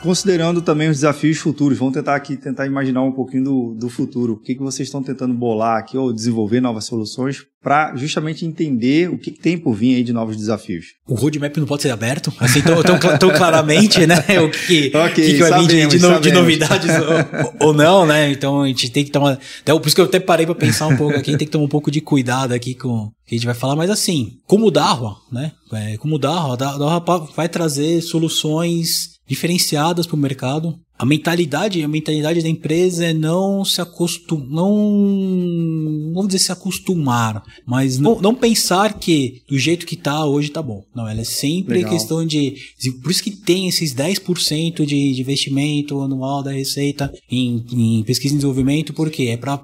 Considerando 0.02 0.62
também 0.62 0.90
os 0.90 0.98
desafios 0.98 1.38
futuros, 1.38 1.78
vamos 1.78 1.94
tentar 1.94 2.16
aqui 2.16 2.38
tentar 2.38 2.66
imaginar 2.66 3.02
um 3.02 3.12
pouquinho 3.12 3.44
do, 3.44 3.76
do 3.76 3.90
futuro. 3.90 4.34
O 4.34 4.38
que, 4.38 4.56
que 4.56 4.62
vocês 4.62 4.88
estão 4.88 5.02
tentando 5.02 5.34
bolar 5.34 5.78
aqui 5.78 5.98
ou 5.98 6.14
desenvolver 6.14 6.62
novas 6.62 6.86
soluções 6.86 7.44
para 7.62 7.96
justamente 7.96 8.46
entender 8.46 9.10
o 9.10 9.18
que, 9.18 9.32
que, 9.32 9.42
tem 9.42 9.58
por 9.58 9.74
vir 9.74 9.96
aí 9.96 10.04
de 10.04 10.14
novos 10.14 10.38
desafios? 10.38 10.86
O 11.08 11.16
roadmap 11.16 11.58
não 11.58 11.66
pode 11.66 11.82
ser 11.82 11.90
aberto, 11.90 12.32
assim 12.40 12.62
tão, 12.62 12.82
tão, 12.84 13.18
tão 13.18 13.30
claramente, 13.32 14.06
né? 14.06 14.16
O 14.40 14.50
que, 14.50 14.92
okay, 14.96 15.10
que, 15.14 15.34
que 15.34 15.40
vai 15.40 15.50
sabemos, 15.50 15.74
vir 15.74 15.88
de, 15.88 15.98
de, 15.98 16.08
no, 16.08 16.22
de 16.22 16.32
novidades 16.32 16.90
ou, 17.60 17.68
ou, 17.68 17.74
não, 17.74 18.06
né? 18.06 18.32
Então 18.32 18.62
a 18.62 18.68
gente 18.68 18.92
tem 18.92 19.04
que 19.04 19.12
tomar. 19.12 19.40
Então, 19.62 19.80
por 19.80 19.88
isso 19.88 19.96
que 19.96 20.02
eu 20.02 20.06
até 20.06 20.20
parei 20.20 20.46
para 20.46 20.56
pensar 20.56 20.88
um 20.88 20.96
pouco 20.96 21.18
aqui, 21.18 21.36
tem 21.36 21.48
que 21.48 21.52
tomar 21.52 21.66
um 21.66 21.70
pouco 21.70 21.90
de 21.90 22.00
cuidado 22.00 22.54
aqui 22.54 22.76
com 22.76 22.90
o 22.90 23.12
que 23.26 23.36
a 23.36 23.38
gente 23.38 23.46
vai 23.46 23.56
falar, 23.56 23.76
mas 23.76 23.90
assim, 23.90 24.38
como 24.46 24.68
o 24.68 24.72
Darwa, 24.72 25.18
né? 25.32 25.52
É, 25.74 25.98
como 25.98 26.16
o 26.16 26.20
Darwa, 26.20 26.54
a 26.54 26.56
Darwa 26.56 27.28
vai 27.36 27.50
trazer 27.50 28.00
soluções 28.02 29.17
diferenciadas 29.28 30.08
para 30.08 30.16
o 30.16 30.20
mercado 30.20 30.80
a 30.98 31.06
mentalidade, 31.06 31.84
a 31.84 31.88
mentalidade 31.88 32.42
da 32.42 32.50
empresa 32.50 33.06
é 33.06 33.14
não 33.14 33.64
se 33.64 33.80
acostumar, 33.80 34.48
não, 34.50 36.12
vamos 36.14 36.28
dizer 36.28 36.40
se 36.40 36.52
acostumar, 36.52 37.44
mas 37.66 38.00
não, 38.00 38.20
não 38.20 38.34
pensar 38.34 38.98
que 38.98 39.42
do 39.48 39.58
jeito 39.60 39.86
que 39.86 39.96
tá 39.96 40.26
hoje 40.26 40.50
tá 40.50 40.62
bom. 40.62 40.84
Não, 40.96 41.08
ela 41.08 41.22
é 41.22 41.26
sempre 41.26 41.76
Legal. 41.76 41.92
questão 41.92 42.26
de, 42.26 42.56
por 43.04 43.12
isso 43.12 43.24
que 43.24 43.32
tem 43.32 43.68
esses 43.68 43.94
10% 43.94 44.86
de, 44.86 45.14
de 45.14 45.22
investimento 45.22 46.02
anual 46.02 46.42
da 46.42 46.52
receita 46.52 47.14
em, 47.30 47.64
em 47.72 48.04
pesquisa 48.04 48.34
e 48.34 48.38
desenvolvimento, 48.38 48.94
porque 48.94 49.24
é 49.24 49.38
para 49.38 49.58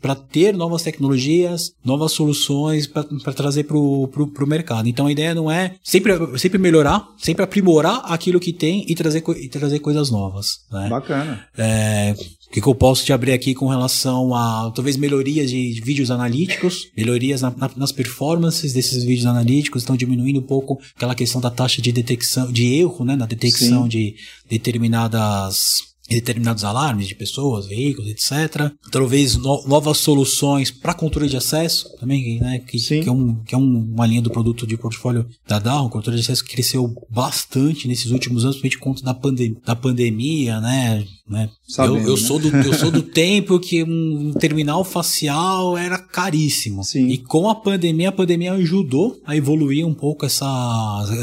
para 0.00 0.14
ter 0.14 0.54
novas 0.54 0.82
tecnologias, 0.82 1.72
novas 1.84 2.12
soluções 2.12 2.86
para 2.86 3.32
trazer 3.32 3.64
para 3.64 3.76
o 3.76 4.46
mercado. 4.46 4.88
Então 4.88 5.06
a 5.06 5.12
ideia 5.12 5.34
não 5.34 5.50
é 5.50 5.74
sempre, 5.82 6.12
sempre 6.38 6.58
melhorar, 6.58 7.08
sempre 7.18 7.42
aprimorar 7.42 8.02
aquilo 8.04 8.38
que 8.38 8.52
tem 8.52 8.84
e 8.88 8.94
trazer, 8.94 9.24
e 9.36 9.48
trazer 9.48 9.80
coisas 9.80 10.10
novas. 10.10 10.60
Né? 10.70 10.88
Bacana. 10.88 11.46
É, 11.56 12.14
o 12.48 12.50
que, 12.50 12.60
que, 12.60 12.66
eu 12.66 12.74
posso 12.74 13.04
te 13.04 13.12
abrir 13.12 13.32
aqui 13.32 13.54
com 13.54 13.66
relação 13.66 14.34
a 14.34 14.70
talvez 14.74 14.96
melhorias 14.96 15.50
de 15.50 15.80
vídeos 15.82 16.10
analíticos, 16.10 16.88
melhorias 16.96 17.42
na, 17.42 17.50
na, 17.50 17.70
nas 17.76 17.92
performances 17.92 18.72
desses 18.72 19.02
vídeos 19.02 19.26
analíticos, 19.26 19.82
estão 19.82 19.96
diminuindo 19.96 20.40
um 20.40 20.42
pouco 20.42 20.78
aquela 20.94 21.14
questão 21.14 21.40
da 21.40 21.50
taxa 21.50 21.80
de 21.80 21.90
detecção, 21.90 22.52
de 22.52 22.74
erro, 22.74 23.04
né, 23.04 23.16
na 23.16 23.26
detecção 23.26 23.84
Sim. 23.84 23.88
de 23.88 24.16
determinadas 24.48 25.87
determinados 26.14 26.64
alarmes 26.64 27.08
de 27.08 27.14
pessoas, 27.14 27.66
veículos, 27.66 28.10
etc. 28.10 28.72
Talvez 28.90 29.36
no, 29.36 29.66
novas 29.66 29.98
soluções 29.98 30.70
para 30.70 30.94
controle 30.94 31.28
de 31.28 31.36
acesso 31.36 31.94
também, 31.98 32.40
né? 32.40 32.58
Que, 32.60 32.78
que 32.78 33.08
é, 33.08 33.12
um, 33.12 33.34
que 33.44 33.54
é 33.54 33.58
um, 33.58 33.92
uma 33.94 34.06
linha 34.06 34.22
do 34.22 34.30
produto 34.30 34.66
de 34.66 34.76
portfólio 34.76 35.26
da 35.46 35.58
Dow. 35.58 35.86
O 35.86 35.90
controle 35.90 36.16
de 36.18 36.24
acesso 36.24 36.44
cresceu 36.44 36.94
bastante 37.10 37.86
nesses 37.86 38.10
últimos 38.10 38.44
anos, 38.44 38.56
principalmente 38.56 38.78
conta 38.78 39.02
da, 39.02 39.14
pandem 39.14 39.56
da 39.64 39.76
pandemia, 39.76 40.60
né? 40.60 41.04
né? 41.28 41.50
Sabendo, 41.68 41.98
eu, 41.98 42.08
eu, 42.08 42.16
né? 42.16 42.22
sou 42.22 42.38
do, 42.38 42.48
eu 42.48 42.74
sou 42.74 42.90
do 42.90 43.02
tempo 43.18 43.58
que 43.60 43.82
um 43.84 44.32
terminal 44.32 44.82
facial 44.84 45.76
era 45.76 45.98
caríssimo. 45.98 46.82
Sim. 46.84 47.08
E 47.08 47.18
com 47.18 47.48
a 47.48 47.54
pandemia, 47.54 48.08
a 48.08 48.12
pandemia 48.12 48.52
ajudou 48.54 49.20
a 49.26 49.36
evoluir 49.36 49.86
um 49.86 49.94
pouco 49.94 50.24
essa, 50.24 50.46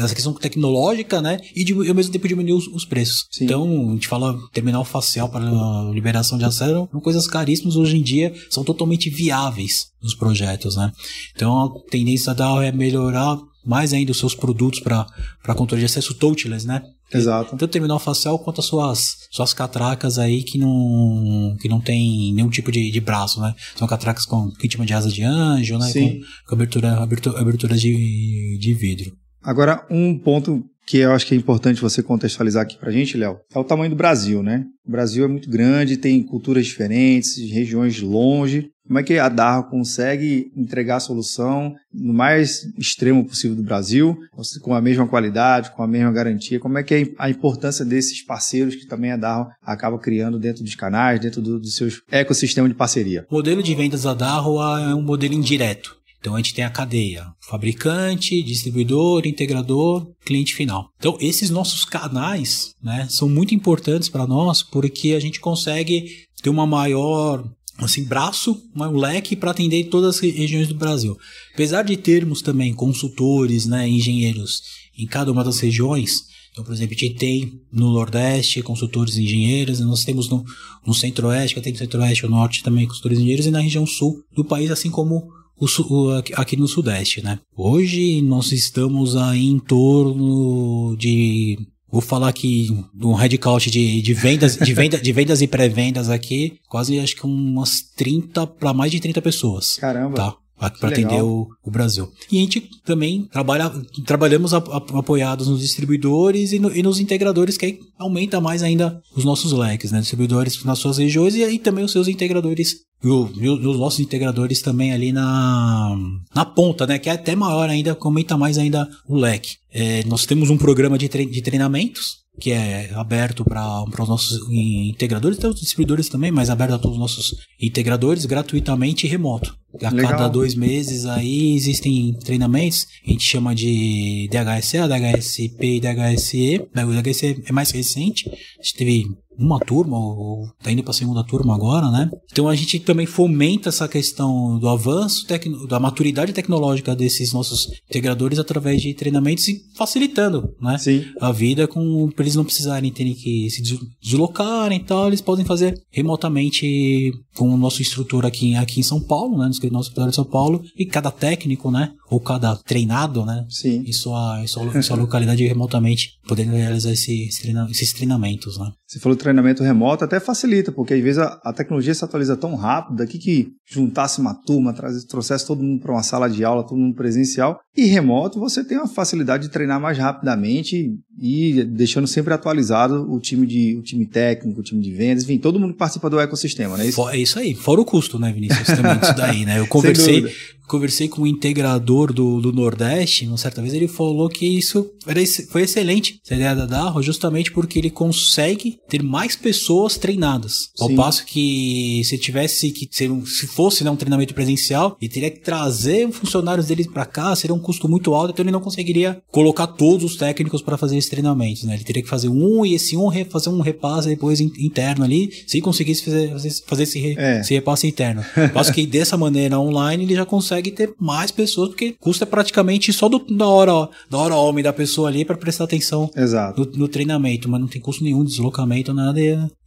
essa 0.02 0.14
questão 0.14 0.32
tecnológica, 0.32 1.20
né? 1.20 1.38
E, 1.54 1.64
de, 1.64 1.72
ao 1.72 1.94
mesmo 1.94 2.12
tempo 2.12 2.28
diminuiu 2.28 2.56
os, 2.56 2.66
os 2.68 2.84
preços. 2.84 3.26
Sim. 3.30 3.44
Então, 3.44 3.88
a 3.90 3.92
gente 3.92 4.08
fala 4.08 4.38
terminal 4.52 4.75
terminal 4.76 4.84
facial 4.84 5.28
para 5.28 5.90
liberação 5.92 6.36
de 6.36 6.44
acesso 6.44 6.88
são 6.90 7.00
coisas 7.00 7.26
caríssimas 7.26 7.76
hoje 7.76 7.96
em 7.96 8.02
dia, 8.02 8.32
são 8.50 8.64
totalmente 8.64 9.08
viáveis 9.08 9.86
nos 10.02 10.14
projetos, 10.14 10.76
né? 10.76 10.92
Então 11.34 11.64
a 11.64 11.90
tendência 11.90 12.34
da 12.34 12.64
é 12.64 12.72
melhorar 12.72 13.38
mais 13.64 13.92
ainda 13.92 14.12
os 14.12 14.18
seus 14.18 14.34
produtos 14.34 14.80
para 14.80 15.54
controle 15.54 15.80
de 15.80 15.86
acesso 15.86 16.14
touchless, 16.14 16.66
né? 16.66 16.82
Exato. 17.12 17.50
Tanto 17.50 17.64
o 17.64 17.68
terminal 17.68 17.98
facial 18.00 18.38
quanto 18.38 18.60
as 18.60 18.66
suas, 18.66 19.16
suas 19.30 19.52
catracas 19.54 20.18
aí 20.18 20.42
que 20.42 20.58
não, 20.58 21.56
que 21.60 21.68
não 21.68 21.80
tem 21.80 22.32
nenhum 22.34 22.50
tipo 22.50 22.70
de, 22.72 22.90
de 22.90 23.00
braço, 23.00 23.40
né? 23.40 23.54
São 23.76 23.86
catracas 23.86 24.26
com 24.26 24.50
chama 24.68 24.86
de 24.86 24.92
asa 24.92 25.08
de 25.08 25.22
anjo, 25.22 25.78
né? 25.78 25.86
Sim. 25.90 26.20
Com, 26.20 26.48
com 26.48 26.54
abertura, 26.54 27.02
abertura, 27.02 27.40
abertura 27.40 27.76
de, 27.76 28.58
de 28.58 28.74
vidro. 28.74 29.12
Agora, 29.42 29.86
um 29.88 30.18
ponto 30.18 30.64
que 30.86 30.98
eu 30.98 31.12
acho 31.12 31.26
que 31.26 31.34
é 31.34 31.36
importante 31.36 31.80
você 31.80 32.02
contextualizar 32.02 32.62
aqui 32.62 32.78
para 32.78 32.90
a 32.90 32.92
gente, 32.92 33.16
Léo, 33.16 33.40
é 33.52 33.58
o 33.58 33.64
tamanho 33.64 33.90
do 33.90 33.96
Brasil, 33.96 34.42
né? 34.42 34.64
O 34.86 34.90
Brasil 34.90 35.24
é 35.24 35.28
muito 35.28 35.50
grande, 35.50 35.96
tem 35.96 36.22
culturas 36.22 36.64
diferentes, 36.64 37.36
regiões 37.50 38.00
longe. 38.00 38.70
Como 38.86 39.00
é 39.00 39.02
que 39.02 39.18
a 39.18 39.28
Darro 39.28 39.68
consegue 39.68 40.52
entregar 40.56 40.96
a 40.96 41.00
solução 41.00 41.74
no 41.92 42.14
mais 42.14 42.60
extremo 42.78 43.26
possível 43.26 43.56
do 43.56 43.64
Brasil, 43.64 44.16
com 44.62 44.74
a 44.74 44.80
mesma 44.80 45.08
qualidade, 45.08 45.72
com 45.72 45.82
a 45.82 45.88
mesma 45.88 46.12
garantia? 46.12 46.60
Como 46.60 46.78
é 46.78 46.84
que 46.84 46.94
é 46.94 47.04
a 47.18 47.28
importância 47.28 47.84
desses 47.84 48.24
parceiros 48.24 48.76
que 48.76 48.86
também 48.86 49.10
a 49.10 49.16
Darro 49.16 49.48
acaba 49.60 49.98
criando 49.98 50.38
dentro 50.38 50.62
dos 50.62 50.76
canais, 50.76 51.18
dentro 51.18 51.42
do, 51.42 51.58
do 51.58 51.66
seu 51.66 51.88
ecossistema 52.12 52.68
de 52.68 52.74
parceria? 52.74 53.26
O 53.28 53.34
modelo 53.34 53.60
de 53.60 53.74
vendas 53.74 54.04
da 54.04 54.14
Darro 54.14 54.62
é 54.62 54.94
um 54.94 55.02
modelo 55.02 55.34
indireto. 55.34 55.96
Então 56.18 56.34
a 56.34 56.38
gente 56.38 56.54
tem 56.54 56.64
a 56.64 56.70
cadeia: 56.70 57.26
fabricante, 57.40 58.42
distribuidor, 58.42 59.26
integrador, 59.26 60.06
cliente 60.24 60.54
final. 60.54 60.90
Então 60.98 61.16
esses 61.20 61.50
nossos 61.50 61.84
canais 61.84 62.72
né, 62.82 63.06
são 63.08 63.28
muito 63.28 63.54
importantes 63.54 64.08
para 64.08 64.26
nós 64.26 64.62
porque 64.62 65.12
a 65.12 65.20
gente 65.20 65.40
consegue 65.40 66.26
ter 66.42 66.50
uma 66.50 66.66
maior 66.66 67.44
assim, 67.78 68.04
braço, 68.04 68.58
um 68.74 68.96
leque 68.96 69.36
para 69.36 69.50
atender 69.50 69.84
todas 69.84 70.16
as 70.16 70.20
regiões 70.20 70.68
do 70.68 70.74
Brasil. 70.74 71.16
Apesar 71.52 71.82
de 71.82 71.96
termos 71.96 72.40
também 72.40 72.72
consultores, 72.72 73.66
né, 73.66 73.86
engenheiros 73.86 74.62
em 74.96 75.06
cada 75.06 75.30
uma 75.30 75.44
das 75.44 75.58
regiões, 75.58 76.22
então, 76.56 76.64
por 76.64 76.72
exemplo, 76.72 76.96
a 76.96 76.98
gente 76.98 77.16
tem 77.16 77.60
no 77.70 77.92
Nordeste 77.92 78.62
consultores 78.62 79.18
engenheiros, 79.18 79.78
nós 79.80 80.04
temos 80.04 80.26
no, 80.30 80.42
no 80.86 80.94
Centro-Oeste, 80.94 81.60
tem 81.60 81.70
no 81.70 81.78
Centro-Oeste, 81.78 82.22
no 82.22 82.30
Norte 82.30 82.62
também 82.62 82.86
consultores 82.86 83.18
engenheiros, 83.18 83.44
e 83.44 83.50
na 83.50 83.60
região 83.60 83.84
Sul 83.84 84.24
do 84.34 84.42
país, 84.42 84.70
assim 84.70 84.90
como 84.90 85.28
o, 85.58 86.10
aqui 86.34 86.56
no 86.56 86.68
Sudeste, 86.68 87.22
né? 87.22 87.38
Hoje 87.56 88.20
nós 88.22 88.52
estamos 88.52 89.16
aí 89.16 89.46
em 89.46 89.58
torno 89.58 90.96
de 90.96 91.58
Vou 91.88 92.00
falar 92.00 92.28
aqui 92.28 92.68
um 93.00 93.14
headcount 93.14 93.70
de, 93.70 94.02
de 94.02 94.12
vendas, 94.12 94.56
de, 94.56 94.74
venda, 94.74 94.98
de 94.98 95.12
vendas 95.12 95.40
e 95.40 95.46
pré-vendas 95.46 96.10
aqui, 96.10 96.58
quase 96.68 96.98
acho 96.98 97.14
que 97.14 97.24
umas 97.24 97.80
30 97.96 98.46
para 98.46 98.74
mais 98.74 98.90
de 98.90 99.00
30 99.00 99.22
pessoas. 99.22 99.76
Caramba. 99.76 100.16
Tá? 100.16 100.36
para 100.58 100.88
atender 100.88 101.22
o, 101.22 101.48
o, 101.62 101.70
Brasil. 101.70 102.10
E 102.32 102.38
a 102.38 102.40
gente 102.40 102.62
também 102.84 103.28
trabalha, 103.30 103.70
trabalhamos 104.06 104.54
a, 104.54 104.56
a, 104.56 104.98
apoiados 104.98 105.48
nos 105.48 105.60
distribuidores 105.60 106.52
e, 106.52 106.58
no, 106.58 106.74
e, 106.74 106.82
nos 106.82 106.98
integradores, 106.98 107.58
que 107.58 107.66
aí 107.66 107.78
aumenta 107.98 108.40
mais 108.40 108.62
ainda 108.62 108.98
os 109.14 109.22
nossos 109.22 109.52
leques, 109.52 109.92
né? 109.92 110.00
Distribuidores 110.00 110.64
nas 110.64 110.78
suas 110.78 110.96
regiões 110.96 111.36
e 111.36 111.44
aí 111.44 111.58
também 111.58 111.84
os 111.84 111.92
seus 111.92 112.08
integradores 112.08 112.76
e, 113.02 113.08
o, 113.08 113.30
e 113.38 113.48
os 113.48 113.78
nossos 113.78 114.00
integradores 114.00 114.60
também 114.60 114.92
ali 114.92 115.12
na, 115.12 115.96
na 116.34 116.44
ponta, 116.44 116.86
né? 116.86 116.98
Que 116.98 117.08
é 117.08 117.12
até 117.12 117.34
maior 117.34 117.68
ainda, 117.68 117.96
aumenta 118.00 118.36
mais 118.36 118.58
ainda 118.58 118.88
o 119.08 119.16
leque. 119.16 119.56
É, 119.72 120.04
nós 120.04 120.24
temos 120.24 120.50
um 120.50 120.56
programa 120.56 120.98
de, 120.98 121.08
tre 121.08 121.26
de 121.26 121.42
treinamentos 121.42 122.26
que 122.38 122.52
é 122.52 122.90
aberto 122.94 123.44
para 123.44 123.82
os 123.82 124.08
nossos 124.08 124.40
integradores, 124.50 125.38
tem 125.38 125.48
os 125.48 125.60
distribuidores 125.60 126.08
também, 126.08 126.30
mas 126.30 126.50
aberto 126.50 126.74
a 126.74 126.78
todos 126.78 126.96
os 126.96 127.00
nossos 127.00 127.34
integradores 127.60 128.26
gratuitamente 128.26 129.06
e 129.06 129.10
remoto. 129.10 129.56
A 129.82 129.90
Legal. 129.90 130.10
cada 130.10 130.28
dois 130.28 130.54
meses 130.54 131.06
aí 131.06 131.54
existem 131.54 132.14
treinamentos, 132.24 132.86
a 133.06 133.10
gente 133.10 133.24
chama 133.24 133.54
de 133.54 134.28
DHSA, 134.30 134.88
DHSP 134.88 135.76
e 135.76 135.80
DHSE. 135.80 136.60
O 136.60 137.02
DHSE 137.02 137.42
é 137.46 137.52
mais 137.52 137.70
recente, 137.70 138.28
a 138.28 138.62
gente 138.62 138.74
teve 138.76 139.06
uma 139.38 139.58
turma, 139.58 139.98
ou 139.98 140.48
tá 140.62 140.70
indo 140.70 140.82
para 140.82 140.90
a 140.90 140.94
segunda 140.94 141.24
turma 141.24 141.54
agora, 141.54 141.90
né? 141.90 142.10
Então 142.30 142.48
a 142.48 142.54
gente 142.54 142.80
também 142.80 143.06
fomenta 143.06 143.68
essa 143.68 143.88
questão 143.88 144.58
do 144.58 144.68
avanço, 144.68 145.26
da 145.68 145.78
maturidade 145.78 146.32
tecnológica 146.32 146.94
desses 146.94 147.32
nossos 147.32 147.68
integradores 147.88 148.38
através 148.38 148.80
de 148.80 148.94
treinamentos 148.94 149.48
e 149.48 149.60
facilitando, 149.74 150.48
né? 150.60 150.78
Sim. 150.78 151.04
A 151.20 151.32
vida 151.32 151.66
com 151.66 152.08
para 152.14 152.24
eles 152.24 152.36
não 152.36 152.44
precisarem 152.44 152.92
terem 152.92 153.14
que 153.14 153.48
se 153.50 153.62
deslocarem 154.02 154.78
e 154.78 154.84
tal, 154.84 155.08
eles 155.08 155.20
podem 155.20 155.44
fazer 155.44 155.80
remotamente 155.90 157.12
com 157.36 157.48
o 157.50 157.56
nosso 157.56 157.82
instrutor 157.82 158.24
aqui, 158.24 158.54
aqui 158.54 158.80
em 158.80 158.82
São 158.82 159.00
Paulo, 159.00 159.38
né? 159.38 159.50
No 159.62 159.70
nosso 159.70 159.88
escritório 159.88 160.10
de 160.10 160.16
São 160.16 160.24
Paulo, 160.24 160.62
e 160.76 160.86
cada 160.86 161.10
técnico, 161.10 161.70
né? 161.70 161.92
Ou 162.08 162.20
cada 162.20 162.56
treinado, 162.56 163.24
né? 163.24 163.44
Sim. 163.48 163.82
Em 163.86 163.92
sua, 163.92 164.40
em 164.42 164.46
sua, 164.46 164.64
em 164.78 164.80
sua 164.82 164.96
localidade 164.96 165.46
remotamente, 165.46 166.12
podendo 166.26 166.52
realizar 166.52 166.92
esse, 166.92 167.28
esses 167.70 167.92
treinamentos, 167.92 168.58
né? 168.58 168.70
Você 168.86 169.00
falou 169.00 169.16
treinamento 169.16 169.64
remoto, 169.64 170.04
até 170.04 170.20
facilita, 170.20 170.70
porque 170.70 170.94
às 170.94 171.02
vezes 171.02 171.18
a, 171.18 171.40
a 171.42 171.52
tecnologia 171.52 171.92
se 171.92 172.04
atualiza 172.04 172.36
tão 172.36 172.54
rápido 172.54 173.02
aqui 173.02 173.18
que 173.18 173.48
juntasse 173.68 174.20
uma 174.20 174.32
turma, 174.32 174.72
trouxesse 175.08 175.44
todo 175.44 175.62
mundo 175.62 175.80
para 175.80 175.92
uma 175.92 176.04
sala 176.04 176.30
de 176.30 176.44
aula, 176.44 176.62
todo 176.62 176.78
mundo 176.78 176.94
presencial, 176.94 177.58
e 177.76 177.86
remoto 177.86 178.38
você 178.38 178.62
tem 178.62 178.78
uma 178.78 178.86
facilidade 178.86 179.44
de 179.44 179.50
treinar 179.50 179.80
mais 179.80 179.98
rapidamente 179.98 180.94
e 181.20 181.64
deixando 181.64 182.06
sempre 182.06 182.32
atualizado 182.32 183.10
o 183.12 183.18
time 183.18 183.44
de 183.44 183.76
o 183.76 183.82
time 183.82 184.06
técnico, 184.06 184.60
o 184.60 184.62
time 184.62 184.80
de 184.80 184.92
vendas, 184.92 185.24
enfim, 185.24 185.38
todo 185.38 185.58
mundo 185.58 185.74
participa 185.74 186.08
do 186.08 186.20
ecossistema, 186.20 186.76
né? 186.76 186.86
Isso? 186.86 187.08
É 187.08 187.18
isso 187.18 187.38
aí, 187.38 187.54
fora 187.54 187.80
o 187.80 187.84
custo, 187.84 188.18
né, 188.20 188.32
Vinícius? 188.32 188.68
Também 188.68 188.98
disso 189.00 189.16
daí, 189.16 189.44
né? 189.44 189.58
Eu 189.58 189.66
conversei, 189.66 190.32
conversei 190.66 191.08
com 191.08 191.22
um 191.22 191.26
integrador 191.26 192.12
do, 192.12 192.40
do 192.40 192.52
Nordeste, 192.52 193.26
uma 193.26 193.36
certa 193.36 193.62
vez 193.62 193.72
ele 193.74 193.88
falou 193.88 194.28
que 194.28 194.46
isso 194.46 194.90
era, 195.06 195.20
foi 195.48 195.62
excelente, 195.62 196.20
essa 196.24 196.34
ideia 196.34 196.54
da 196.54 196.66
Darro, 196.66 197.02
justamente 197.02 197.52
porque 197.52 197.78
ele 197.78 197.90
consegue 197.90 198.78
ter 198.88 199.02
mais 199.02 199.36
pessoas 199.36 199.96
treinadas. 199.96 200.70
Ao 200.78 200.90
passo 200.90 201.24
que 201.24 202.02
se 202.04 202.18
tivesse 202.18 202.70
que 202.70 202.88
ser 202.90 203.10
um, 203.10 203.24
se 203.24 203.46
fosse 203.46 203.84
né, 203.84 203.90
um 203.90 203.96
treinamento 203.96 204.34
presencial, 204.34 204.96
ele 205.00 205.10
teria 205.10 205.30
que 205.30 205.40
trazer 205.40 206.10
funcionários 206.10 206.66
dele 206.66 206.84
para 206.88 207.06
cá, 207.06 207.34
seria 207.36 207.54
um 207.54 207.58
custo 207.58 207.88
muito 207.88 208.14
alto, 208.14 208.32
então 208.32 208.42
ele 208.42 208.52
não 208.52 208.60
conseguiria 208.60 209.20
colocar 209.30 209.66
todos 209.66 210.04
os 210.04 210.16
técnicos 210.16 210.62
para 210.62 210.76
fazer 210.76 210.96
esses 210.96 211.10
treinamentos, 211.10 211.64
né? 211.64 211.74
Ele 211.74 211.84
teria 211.84 212.02
que 212.02 212.08
fazer 212.08 212.28
um 212.28 212.64
e 212.64 212.74
esse 212.74 212.96
um 212.96 213.10
fazer 213.30 213.50
um 213.50 213.60
repasse 213.60 214.08
depois 214.08 214.40
interno 214.40 215.04
ali, 215.04 215.30
se 215.46 215.60
conseguisse 215.60 216.04
fazer, 216.04 216.60
fazer 216.66 216.82
esse, 216.82 217.18
é. 217.18 217.40
esse 217.40 217.54
repasse 217.54 217.86
interno. 217.86 218.24
Acho 218.54 218.72
que 218.72 218.86
dessa 218.86 219.16
maneira 219.16 219.58
online 219.58 220.04
ele 220.04 220.14
já 220.14 220.26
consegue 220.26 220.55
ter 220.62 220.94
mais 220.98 221.30
pessoas, 221.30 221.68
porque 221.68 221.96
custa 222.00 222.26
praticamente 222.26 222.92
só 222.92 223.08
do, 223.08 223.18
da 223.18 223.46
hora 223.46 223.88
da 224.10 224.18
hora 224.18 224.34
homem 224.34 224.62
da 224.62 224.72
pessoa 224.72 225.08
ali 225.08 225.24
para 225.24 225.36
prestar 225.36 225.64
atenção. 225.64 226.10
No, 226.56 226.64
no, 226.64 226.88
treinamento, 226.88 227.48
mas 227.48 227.60
não 227.60 227.68
tem 227.68 227.80
custo 227.80 228.04
nenhum, 228.04 228.24
deslocamento, 228.24 228.92
nada, 228.92 229.20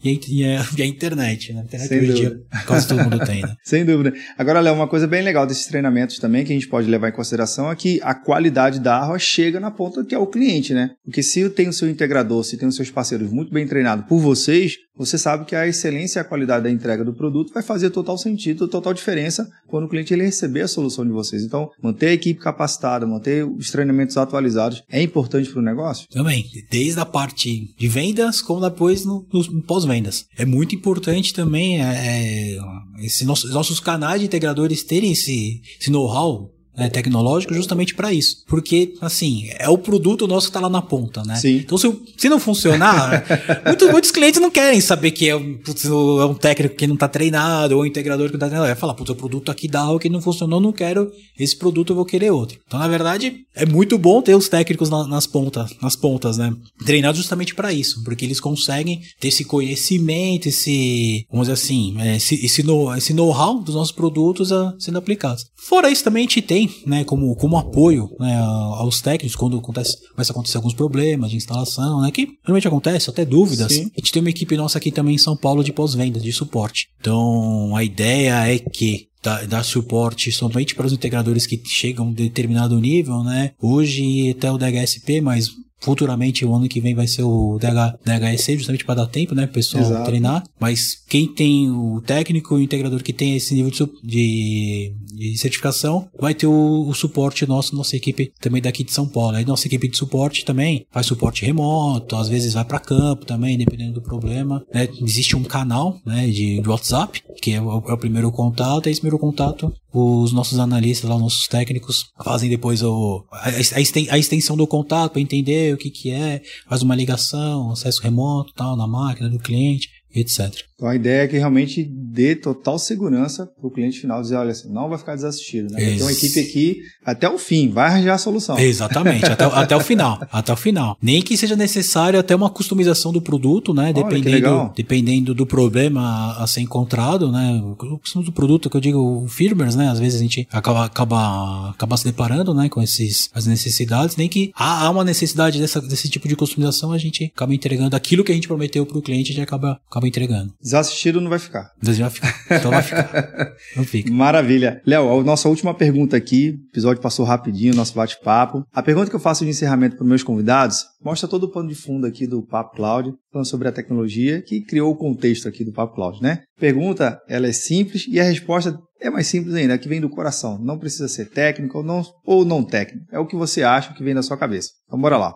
e, 0.04 0.20
e, 0.28 0.42
e, 0.42 0.46
a, 0.46 0.66
e 0.78 0.82
a 0.82 0.86
internet, 0.86 1.54
né? 1.54 1.62
A 1.62 1.64
internet 1.64 1.90
Sem 1.90 2.00
hoje 2.00 2.14
dia 2.14 2.42
quase 2.66 2.88
todo 2.88 3.04
mundo 3.04 3.20
tem, 3.26 3.42
né? 3.42 3.56
Sem 3.64 3.86
dúvida. 3.86 4.14
Agora, 4.38 4.60
Léo, 4.60 4.76
uma 4.76 4.88
coisa 4.88 5.08
bem 5.08 5.22
legal 5.22 5.46
desses 5.46 5.66
treinamentos 5.66 6.20
também 6.20 6.46
que 6.46 6.52
a 6.52 6.56
gente 6.56 6.68
pode 6.68 6.90
levar 6.90 7.10
em 7.10 7.14
consideração 7.14 7.72
é 7.72 7.76
que 7.76 8.00
a 8.04 8.14
qualidade 8.14 8.80
da 8.80 8.98
arma 8.98 9.20
chega 9.20 9.60
na 9.60 9.72
ponta 9.72 10.04
que 10.04 10.16
é 10.16 10.20
o 10.20 10.28
cliente, 10.28 10.74
né? 10.74 10.92
Porque 11.04 11.24
se 11.24 11.50
tem 11.50 11.68
o 11.68 11.74
seu 11.74 11.90
integrador, 11.90 12.44
se 12.44 12.58
tem 12.58 12.68
os 12.68 12.76
seus 12.76 12.90
parceiros 12.90 13.32
muito 13.32 13.52
bem 13.52 13.68
treinados 13.68 14.06
por 14.06 14.20
vocês, 14.20 14.78
você 15.00 15.18
sabe 15.18 15.46
que 15.46 15.56
a 15.56 15.66
excelência 15.66 16.20
e 16.20 16.22
a 16.22 16.26
qualidade 16.26 16.66
da 16.66 16.70
entrega 16.70 17.06
do 17.06 17.14
produto 17.14 17.54
vai 17.54 17.64
fazer 17.64 17.90
total 17.90 18.18
sentido, 18.18 18.68
total 18.68 18.94
diferença 18.94 19.50
quando 19.66 19.86
o 19.86 19.88
cliente 19.88 20.14
ele 20.14 20.24
receber 20.24 20.62
a 20.62 20.68
solução 20.68 21.06
de 21.06 21.12
vocês. 21.12 21.42
Então, 21.42 21.70
manter 21.82 22.08
a 22.08 22.14
equipe 22.14 22.42
capacitada, 22.42 23.08
manter 23.08 23.46
os 23.46 23.72
treinamentos 23.72 24.18
atualizados 24.18 24.84
é 24.92 25.02
importante 25.02 25.50
para 25.50 25.60
o 25.60 25.64
negócio? 25.64 26.06
Também, 26.10 26.46
desde 26.70 27.00
a 27.00 27.06
parte 27.06 27.74
de 27.78 27.88
vendas 27.88 28.42
como 28.42 28.60
depois 28.60 29.06
no, 29.06 29.26
no 29.32 29.64
pós-vendas. 29.90 30.26
É 30.38 30.46
muito 30.46 30.76
importante 30.76 31.34
também 31.34 31.82
é, 31.82 32.56
é, 32.56 32.58
esses 33.00 33.26
nossos, 33.26 33.52
nossos 33.52 33.80
canais 33.80 34.20
de 34.20 34.28
integradores 34.28 34.84
terem 34.84 35.12
esse, 35.12 35.62
esse 35.80 35.90
know-how 35.90 36.52
né, 36.80 36.90
tecnológico 36.90 37.54
justamente 37.54 37.94
para 37.94 38.14
isso. 38.14 38.44
Porque, 38.48 38.94
assim, 39.02 39.50
é 39.58 39.70
o 39.70 39.78
produto 39.78 40.28
nosso 40.28 40.48
que 40.48 40.50
está 40.52 40.60
lá 40.60 40.70
na 40.70 40.82
ponta, 40.82 41.24
né? 41.24 41.36
Sim. 41.36 41.58
Então, 41.58 41.78
se, 41.78 41.94
se 42.18 42.30
não 42.30 42.40
funcionar, 42.40 43.26
muitos, 43.66 43.92
muitos 43.92 44.12
clientes 44.12 44.40
não 44.40 44.50
querem 44.50 44.80
saber 44.80 45.12
que 45.12 45.28
é 45.28 45.36
um, 45.36 45.58
putz, 45.58 45.86
é 45.86 45.90
um 46.26 46.34
técnico 46.34 46.76
que 46.76 46.88
não 46.88 46.96
está 46.96 47.08
treinado 47.08 47.76
ou 47.76 47.84
um 47.84 47.86
integrador 47.86 48.28
que 48.28 48.34
não 48.34 48.38
está 48.38 48.48
treinado. 48.48 48.68
Vai 48.68 48.76
falar, 48.76 48.94
putz, 48.94 49.10
o 49.10 49.16
produto 49.16 49.52
aqui 49.52 49.68
dá 49.68 49.90
o 49.92 50.00
que 50.00 50.10
não 50.10 50.22
funcionou, 50.22 50.62
não 50.62 50.72
quero 50.72 51.12
esse 51.38 51.56
produto, 51.56 51.92
eu 51.92 51.96
vou 51.96 52.06
querer 52.06 52.32
outro. 52.32 52.58
Então, 52.66 52.80
na 52.80 52.88
verdade, 52.88 53.46
é 53.56 53.66
muito 53.66 53.98
bom 53.98 54.22
ter 54.22 54.36
os 54.36 54.48
técnicos 54.48 54.90
na, 54.90 55.08
nas 55.08 55.28
pontas, 55.28 55.76
nas 55.82 55.96
pontas, 55.96 56.38
né? 56.38 56.54
Treinados 56.86 57.20
justamente 57.20 57.54
para 57.54 57.74
isso, 57.74 58.04
porque 58.04 58.24
eles 58.24 58.40
conseguem 58.40 59.02
ter 59.20 59.28
esse 59.28 59.44
conhecimento, 59.44 60.48
esse, 60.48 61.26
vamos 61.30 61.48
dizer 61.48 61.54
assim, 61.54 61.96
é, 62.00 62.16
esse, 62.16 62.36
esse 62.46 63.14
know-how 63.14 63.60
dos 63.62 63.76
nossos 63.76 63.92
produtos 63.92 64.52
a, 64.52 64.74
sendo 64.80 64.98
aplicados. 64.98 65.46
Fora 65.58 65.90
isso, 65.90 66.04
também 66.04 66.22
a 66.22 66.28
gente 66.28 66.42
tem 66.42 66.69
né, 66.86 67.04
como, 67.04 67.36
como 67.36 67.58
apoio 67.58 68.10
né, 68.20 68.38
aos 68.38 69.02
técnicos 69.02 69.36
quando 69.36 69.58
acontece, 69.58 69.98
começa 70.12 70.32
a 70.32 70.34
acontecer 70.34 70.58
alguns 70.58 70.74
problemas 70.74 71.32
de 71.32 71.38
instalação, 71.38 72.02
né, 72.02 72.12
que 72.12 72.28
realmente 72.44 72.68
acontece, 72.68 73.10
até 73.10 73.26
dúvidas. 73.26 73.74
Sim. 73.74 73.92
A 73.96 74.00
gente 74.00 74.12
tem 74.12 74.22
uma 74.22 74.30
equipe 74.30 74.56
nossa 74.58 74.78
aqui 74.78 74.92
também 74.92 75.16
em 75.16 75.20
São 75.20 75.36
Paulo 75.36 75.64
de 75.64 75.74
pós-venda, 75.74 76.20
de 76.20 76.32
suporte. 76.32 76.90
Então, 77.00 77.76
a 77.76 77.84
ideia 77.84 78.54
é 78.54 78.60
que 78.60 79.10
dar, 79.22 79.64
suporte 79.64 80.32
somente 80.32 80.76
para 80.76 80.86
os 80.86 80.94
integradores 80.94 81.46
que 81.46 81.62
chegam 81.66 82.06
a 82.06 82.10
um 82.10 82.14
determinado 82.14 82.80
nível, 82.80 83.24
né? 83.24 83.52
Hoje 83.62 84.32
até 84.32 84.52
o 84.52 84.58
DHSP, 84.58 85.22
mas 85.22 85.50
futuramente 85.80 86.46
o 86.46 86.54
ano 86.54 86.68
que 86.68 86.82
vem 86.82 86.94
vai 86.94 87.08
ser 87.08 87.24
o 87.24 87.58
DH, 87.58 88.00
DHEC, 88.06 88.58
justamente 88.58 88.86
para 88.86 88.96
dar 88.96 89.08
tempo, 89.08 89.34
né, 89.34 89.48
pessoal 89.48 89.84
Exato. 89.84 90.06
treinar. 90.06 90.44
Mas 90.60 91.02
quem 91.08 91.28
tem 91.28 91.70
o 91.70 92.02
técnico 92.02 92.58
e 92.58 92.62
o 92.62 92.64
integrador 92.64 93.02
que 93.02 93.14
tem 93.14 93.36
esse 93.36 93.56
nível 93.56 93.72
de, 94.04 94.94
de 95.14 95.38
certificação, 95.38 96.08
vai 96.20 96.34
ter 96.34 96.48
o, 96.48 96.88
o, 96.88 96.94
suporte 96.94 97.46
nosso, 97.46 97.76
nossa 97.76 97.96
equipe 97.96 98.32
também 98.40 98.62
daqui 98.62 98.84
de 98.84 98.92
São 98.92 99.08
Paulo. 99.08 99.36
Aí 99.36 99.46
nossa 99.46 99.68
equipe 99.68 99.88
de 99.88 99.98
suporte 99.98 100.46
também 100.46 100.86
faz 100.92 101.06
suporte 101.06 101.46
remoto, 101.46 102.16
às 102.16 102.28
vezes 102.28 102.54
vai 102.54 102.66
para 102.66 102.80
campo 102.80 103.26
também, 103.26 103.58
dependendo 103.58 103.94
do 103.94 104.02
problema. 104.02 104.64
Né? 104.74 104.88
Existe 105.02 105.36
um 105.36 105.44
canal 105.44 106.00
né, 106.06 106.28
de, 106.28 106.62
de 106.62 106.70
WhatsApp, 106.70 107.22
que 107.42 107.54
é 107.54 107.62
o, 107.62 107.84
é 107.88 107.94
o 107.94 107.98
primeiro 107.98 108.32
contato, 108.32 108.88
e 108.88 108.92
esse 108.92 109.02
primeiro 109.02 109.20
contato 109.20 109.74
os 109.92 110.32
nossos 110.32 110.60
analistas, 110.60 111.10
lá, 111.10 111.16
os 111.16 111.22
nossos 111.22 111.48
técnicos, 111.48 112.06
fazem 112.24 112.50
depois 112.50 112.84
o, 112.84 113.26
a, 113.32 114.18
extensão 114.18 114.56
do 114.56 114.68
contato 114.68 115.14
para 115.14 115.22
entender 115.22 115.74
o 115.74 115.78
que, 115.78 115.90
que 115.90 116.12
é, 116.12 116.42
faz 116.68 116.82
uma 116.82 116.96
ligação, 116.96 117.72
acesso 117.72 118.02
remoto, 118.02 118.54
tal, 118.54 118.76
na 118.76 118.88
máquina 118.88 119.30
do 119.30 119.40
cliente, 119.40 119.90
etc. 120.14 120.70
Então 120.76 120.88
a 120.88 120.96
ideia 120.96 121.24
é 121.24 121.28
que 121.28 121.38
realmente 121.38 121.84
dê 121.84 122.36
total 122.36 122.80
segurança 122.80 123.46
para 123.46 123.68
o 123.68 123.70
cliente 123.70 124.00
final 124.00 124.22
dizer, 124.22 124.36
olha, 124.36 124.52
assim, 124.52 124.72
não 124.72 124.88
vai 124.88 124.98
ficar 124.98 125.16
desassistido, 125.16 125.74
né? 125.74 125.80
Tem 125.80 126.02
uma 126.02 126.12
equipe 126.12 126.40
aqui 126.40 126.82
até 127.06 127.30
o 127.30 127.38
fim, 127.38 127.70
vai 127.70 127.88
arranjar 127.88 128.16
a 128.16 128.18
solução. 128.18 128.58
Exatamente, 128.58 129.26
até, 129.26 129.44
até 129.44 129.76
o 129.76 129.82
final, 129.82 130.20
até 130.32 130.54
o 130.54 130.56
final. 130.56 130.98
Nem 131.02 131.22
que 131.22 131.36
seja 131.36 131.56
necessário 131.56 132.20
até 132.20 132.36
uma 132.36 132.50
customização 132.50 133.12
do 133.12 133.22
produto, 133.22 133.74
né? 133.74 133.92
Dependendo, 133.92 134.72
dependendo 134.76 135.34
do 135.34 135.46
problema 135.46 136.36
a 136.38 136.48
ser 136.48 136.62
encontrado, 136.62 137.32
né? 137.32 137.62
O 137.62 138.00
do 138.24 138.32
produto 138.32 138.70
que 138.70 138.78
eu 138.78 138.82
digo, 138.82 139.26
firmwares, 139.28 139.76
né? 139.76 139.90
Às 139.90 140.00
vezes 140.00 140.20
a 140.20 140.24
gente 140.24 140.48
acaba, 140.52 140.86
acaba, 140.86 141.72
acaba 141.72 141.98
se 141.98 142.06
deparando, 142.06 142.54
né? 142.54 142.70
Com 142.70 142.82
esses, 142.82 143.30
as 143.34 143.46
necessidades, 143.46 144.16
nem 144.16 144.28
que 144.28 144.52
há, 144.56 144.86
há 144.86 144.90
uma 144.90 145.04
necessidade 145.04 145.60
dessa, 145.60 145.82
desse 145.82 146.10
tipo 146.10 146.28
de 146.28 146.36
customização, 146.36 146.92
a 146.92 146.98
gente 146.98 147.32
acaba 147.36 147.54
entregando 147.54 147.96
aquilo 147.96 148.24
que 148.24 148.32
a 148.32 148.36
gente 148.36 148.48
prometeu 148.48 148.86
para 148.86 148.98
o 148.98 149.02
cliente, 149.02 149.32
a 149.32 149.36
gente 149.36 149.44
acaba, 149.44 149.80
acaba 149.90 150.08
entregando. 150.10 150.54
Desassistido 150.62 151.22
não 151.22 151.30
vai 151.30 151.40
ficar. 151.40 151.72
Vai 151.82 152.10
ficar. 152.10 152.36
Então 152.52 152.72
vai 152.72 152.84
ficar. 152.84 153.54
Não 153.76 153.84
fica. 153.84 154.12
Maravilha. 154.12 154.82
Léo, 154.86 155.20
a 155.20 155.24
nossa 155.24 155.48
última 155.48 155.74
pergunta 155.74 156.18
aqui. 156.18 156.50
O 156.50 156.70
episódio 156.72 157.02
passou 157.02 157.26
rapidinho, 157.26 157.76
nosso 157.76 157.96
bate-papo. 157.96 158.64
A 158.74 158.84
pergunta 158.84 159.10
que 159.10 159.16
eu 159.16 159.20
faço 159.20 159.44
de 159.44 159.52
encerramento 159.52 159.96
para 159.96 160.04
os 160.04 160.10
meus 160.10 160.24
convidados 160.24 160.86
mostra 161.04 161.30
todo 161.30 161.44
o 161.44 161.52
pano 161.52 161.70
de 161.70 161.76
fundo 161.76 162.06
aqui 162.06 162.28
do 162.28 162.46
Papo 162.46 162.76
Cloud, 162.76 163.14
falando 163.32 163.48
sobre 163.48 163.68
a 163.68 163.72
tecnologia 163.72 164.42
que 164.42 164.62
criou 164.62 164.92
o 164.92 164.98
contexto 164.98 165.48
aqui 165.48 165.64
do 165.64 165.72
Papo 165.72 165.96
Cloud, 165.96 166.22
né? 166.22 166.42
Pergunta, 166.60 167.20
ela 167.28 167.48
é 167.48 167.52
simples 167.52 168.06
e 168.10 168.20
a 168.20 168.24
resposta 168.24 168.78
é 169.02 169.10
mais 169.10 169.28
simples 169.28 169.56
ainda, 169.56 169.78
que 169.78 169.88
vem 169.88 170.02
do 170.02 170.10
coração. 170.10 170.60
Não 170.60 170.78
precisa 170.78 171.08
ser 171.08 171.30
técnico 171.30 171.78
ou 171.78 171.84
não, 171.84 172.04
ou 172.26 172.44
não 172.44 172.64
técnico. 172.64 173.06
É 173.12 173.20
o 173.20 173.26
que 173.26 173.36
você 173.36 173.64
acha 173.64 173.94
que 173.94 174.04
vem 174.04 174.14
da 174.14 174.22
sua 174.22 174.38
cabeça. 174.38 174.70
Então 174.86 175.00
bora 175.00 175.18
lá. 175.18 175.34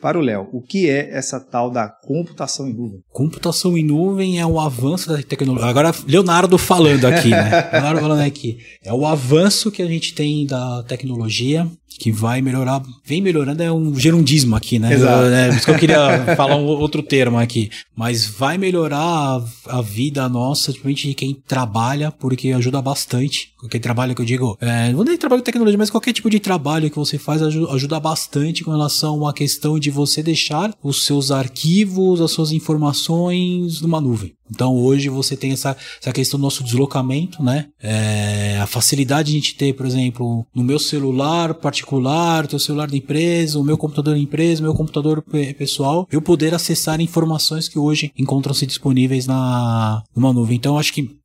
Para 0.00 0.18
o 0.18 0.20
Léo, 0.20 0.48
o 0.52 0.60
que 0.60 0.90
é 0.90 1.10
essa 1.10 1.40
tal 1.40 1.70
da 1.70 1.88
computação 1.88 2.68
em 2.68 2.74
nuvem? 2.74 3.00
Computação 3.10 3.76
em 3.76 3.84
nuvem 3.84 4.38
é 4.38 4.46
o 4.46 4.60
avanço 4.60 5.08
da 5.08 5.22
tecnologia. 5.22 5.68
Agora, 5.68 5.92
Leonardo 6.06 6.58
falando 6.58 7.06
aqui, 7.06 7.30
né? 7.30 7.50
Leonardo 7.72 8.00
falando 8.00 8.20
aqui. 8.20 8.58
É 8.84 8.92
o 8.92 9.06
avanço 9.06 9.70
que 9.70 9.82
a 9.82 9.86
gente 9.86 10.14
tem 10.14 10.46
da 10.46 10.82
tecnologia 10.82 11.66
que 11.98 12.12
vai 12.12 12.42
melhorar, 12.42 12.82
vem 13.04 13.20
melhorando, 13.20 13.62
é 13.62 13.72
um 13.72 13.98
gerundismo 13.98 14.54
aqui, 14.54 14.78
né? 14.78 14.92
Exato. 14.92 15.24
É, 15.26 15.48
por 15.48 15.56
isso 15.56 15.64
que 15.64 15.70
eu 15.70 15.78
queria 15.78 16.34
falar 16.36 16.56
um 16.56 16.64
outro 16.64 17.02
termo 17.02 17.38
aqui. 17.38 17.70
Mas 17.94 18.26
vai 18.26 18.58
melhorar 18.58 18.98
a, 18.98 19.42
a 19.66 19.82
vida 19.82 20.28
nossa, 20.28 20.66
principalmente 20.66 21.08
de 21.08 21.14
quem 21.14 21.42
trabalha, 21.46 22.12
porque 22.12 22.52
ajuda 22.52 22.82
bastante. 22.82 23.50
Quem 23.70 23.80
trabalha, 23.80 24.14
que 24.14 24.20
eu 24.20 24.26
digo, 24.26 24.56
é, 24.60 24.92
não 24.92 25.02
nem 25.02 25.16
trabalho 25.16 25.42
com 25.42 25.46
tecnologia, 25.46 25.78
mas 25.78 25.90
qualquer 25.90 26.12
tipo 26.12 26.30
de 26.30 26.38
trabalho 26.38 26.90
que 26.90 26.96
você 26.96 27.18
faz 27.18 27.42
ajuda, 27.42 27.72
ajuda 27.72 27.98
bastante 27.98 28.62
com 28.62 28.70
relação 28.70 29.26
à 29.26 29.32
questão 29.32 29.78
de 29.78 29.90
você 29.90 30.22
deixar 30.22 30.72
os 30.82 31.04
seus 31.04 31.30
arquivos, 31.30 32.20
as 32.20 32.30
suas 32.30 32.52
informações 32.52 33.80
numa 33.80 34.00
nuvem. 34.00 34.34
Então 34.50 34.74
hoje 34.74 35.08
você 35.08 35.36
tem 35.36 35.52
essa, 35.52 35.76
essa 36.00 36.12
questão 36.12 36.38
do 36.38 36.42
nosso 36.42 36.62
deslocamento, 36.62 37.42
né? 37.42 37.66
É, 37.82 38.58
a 38.60 38.66
facilidade 38.66 39.30
de 39.30 39.36
a 39.36 39.40
gente 39.40 39.54
ter, 39.56 39.72
por 39.74 39.86
exemplo, 39.86 40.46
no 40.54 40.62
meu 40.62 40.78
celular 40.78 41.54
particular, 41.54 42.46
teu 42.46 42.58
celular 42.58 42.88
da 42.88 42.96
empresa, 42.96 43.58
o 43.58 43.64
meu 43.64 43.76
computador 43.76 44.14
da 44.14 44.20
empresa, 44.20 44.62
meu 44.62 44.74
computador 44.74 45.22
pessoal, 45.58 46.06
eu 46.10 46.22
poder 46.22 46.54
acessar 46.54 47.00
informações 47.00 47.68
que 47.68 47.78
hoje 47.78 48.12
encontram-se 48.16 48.66
disponíveis 48.66 49.26
na 49.26 50.02
numa 50.14 50.32
nuvem. 50.32 50.56
Então 50.56 50.78
acho 50.78 50.92
que 50.92 51.16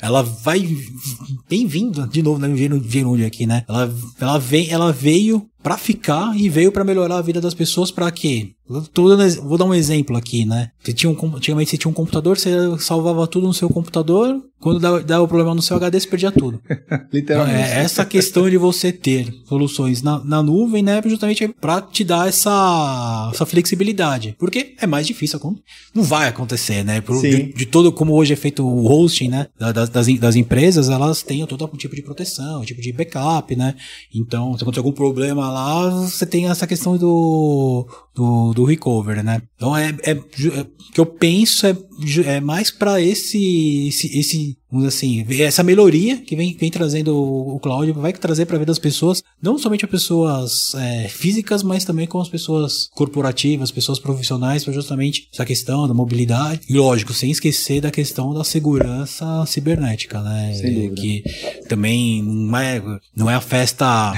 ela 0.00 0.22
vai 0.22 0.76
bem-vindo 1.48 2.06
de 2.08 2.22
novo, 2.22 2.40
né? 2.40 2.48
Gerúndio 2.56 3.26
aqui, 3.26 3.46
né? 3.46 3.64
Ela, 3.68 3.94
ela, 4.20 4.38
vem, 4.38 4.68
ela 4.70 4.92
veio 4.92 5.46
para 5.62 5.76
ficar 5.76 6.36
e 6.36 6.48
veio 6.48 6.72
para 6.72 6.84
melhorar 6.84 7.18
a 7.18 7.22
vida 7.22 7.40
das 7.40 7.54
pessoas 7.54 7.90
para 7.90 8.10
quê? 8.10 8.54
vou 9.42 9.58
dar 9.58 9.64
um 9.64 9.74
exemplo 9.74 10.16
aqui, 10.16 10.44
né? 10.44 10.70
Você 10.82 10.92
tinha 10.92 11.10
um, 11.10 11.36
antigamente 11.36 11.70
você 11.70 11.76
tinha 11.76 11.90
um 11.90 11.94
computador, 11.94 12.38
você 12.38 12.50
salvava 12.78 13.26
tudo 13.26 13.46
no 13.48 13.54
seu 13.54 13.68
computador, 13.68 14.40
quando 14.60 14.78
dava, 14.78 15.02
dava 15.02 15.26
problema 15.26 15.54
no 15.54 15.62
seu 15.62 15.76
HD, 15.76 15.98
você 15.98 16.06
perdia 16.06 16.30
tudo. 16.30 16.60
Literalmente. 17.12 17.58
Então, 17.58 17.78
é 17.78 17.82
essa 17.82 18.04
questão 18.04 18.48
de 18.48 18.56
você 18.56 18.92
ter 18.92 19.34
soluções 19.46 20.02
na, 20.02 20.22
na 20.22 20.42
nuvem, 20.42 20.82
né? 20.82 21.02
Justamente 21.04 21.48
para 21.48 21.80
te 21.82 22.04
dar 22.04 22.28
essa, 22.28 23.30
essa 23.34 23.44
flexibilidade. 23.44 24.36
Porque 24.38 24.74
é 24.78 24.86
mais 24.86 25.06
difícil. 25.06 25.40
Não 25.94 26.02
vai 26.02 26.28
acontecer, 26.28 26.84
né? 26.84 27.00
Por, 27.00 27.20
de, 27.20 27.52
de, 27.52 27.66
todo, 27.66 27.90
como 27.90 28.14
hoje 28.14 28.34
é 28.34 28.36
feito 28.36 28.64
o 28.64 28.86
hosting, 28.86 29.28
né? 29.28 29.46
Das, 29.58 29.88
das, 29.88 30.06
das 30.06 30.36
empresas, 30.36 30.88
elas 30.88 31.22
têm 31.22 31.44
todo 31.46 31.66
tipo 31.76 31.96
de 31.96 32.02
proteção, 32.02 32.64
tipo 32.64 32.80
de 32.80 32.92
backup, 32.92 33.56
né? 33.56 33.74
Então, 34.14 34.56
se 34.56 34.62
acontecer 34.62 34.80
algum 34.80 34.92
problema 34.92 35.49
lá, 35.50 35.88
você 35.90 36.24
tem 36.24 36.48
essa 36.48 36.66
questão 36.66 36.96
do, 36.96 37.86
do, 38.20 38.52
do 38.52 38.64
recover, 38.64 39.24
né? 39.24 39.40
Então, 39.56 39.74
é, 39.74 39.96
é, 40.02 40.10
é 40.10 40.14
o 40.14 40.92
que 40.92 41.00
eu 41.00 41.06
penso 41.06 41.66
é, 41.66 41.76
é 42.26 42.40
mais 42.40 42.70
para 42.70 43.00
esse, 43.00 43.88
esse, 43.88 44.18
esse 44.18 44.56
vamos 44.70 44.86
assim, 44.86 45.26
essa 45.42 45.62
melhoria 45.62 46.18
que 46.18 46.36
vem, 46.36 46.56
vem 46.56 46.70
trazendo 46.70 47.16
o, 47.16 47.58
cloud 47.58 47.90
vai 47.92 48.12
trazer 48.12 48.46
para 48.46 48.56
a 48.56 48.58
vida 48.58 48.70
das 48.70 48.78
pessoas, 48.78 49.22
não 49.42 49.58
somente 49.58 49.84
as 49.84 49.90
pessoas 49.90 50.74
é, 50.76 51.08
físicas, 51.08 51.62
mas 51.62 51.84
também 51.84 52.06
com 52.06 52.20
as 52.20 52.28
pessoas 52.28 52.88
corporativas, 52.94 53.70
pessoas 53.70 53.98
profissionais, 53.98 54.64
para 54.64 54.72
justamente 54.72 55.28
essa 55.32 55.44
questão 55.44 55.88
da 55.88 55.94
mobilidade. 55.94 56.60
E 56.68 56.74
lógico, 56.74 57.12
sem 57.12 57.30
esquecer 57.30 57.80
da 57.80 57.90
questão 57.90 58.32
da 58.32 58.44
segurança 58.44 59.44
cibernética, 59.46 60.20
né? 60.20 60.52
Que 60.94 61.24
também 61.68 62.22
não 62.22 62.58
é, 62.58 62.82
não 63.16 63.30
é 63.30 63.34
a 63.34 63.40
festa, 63.40 64.12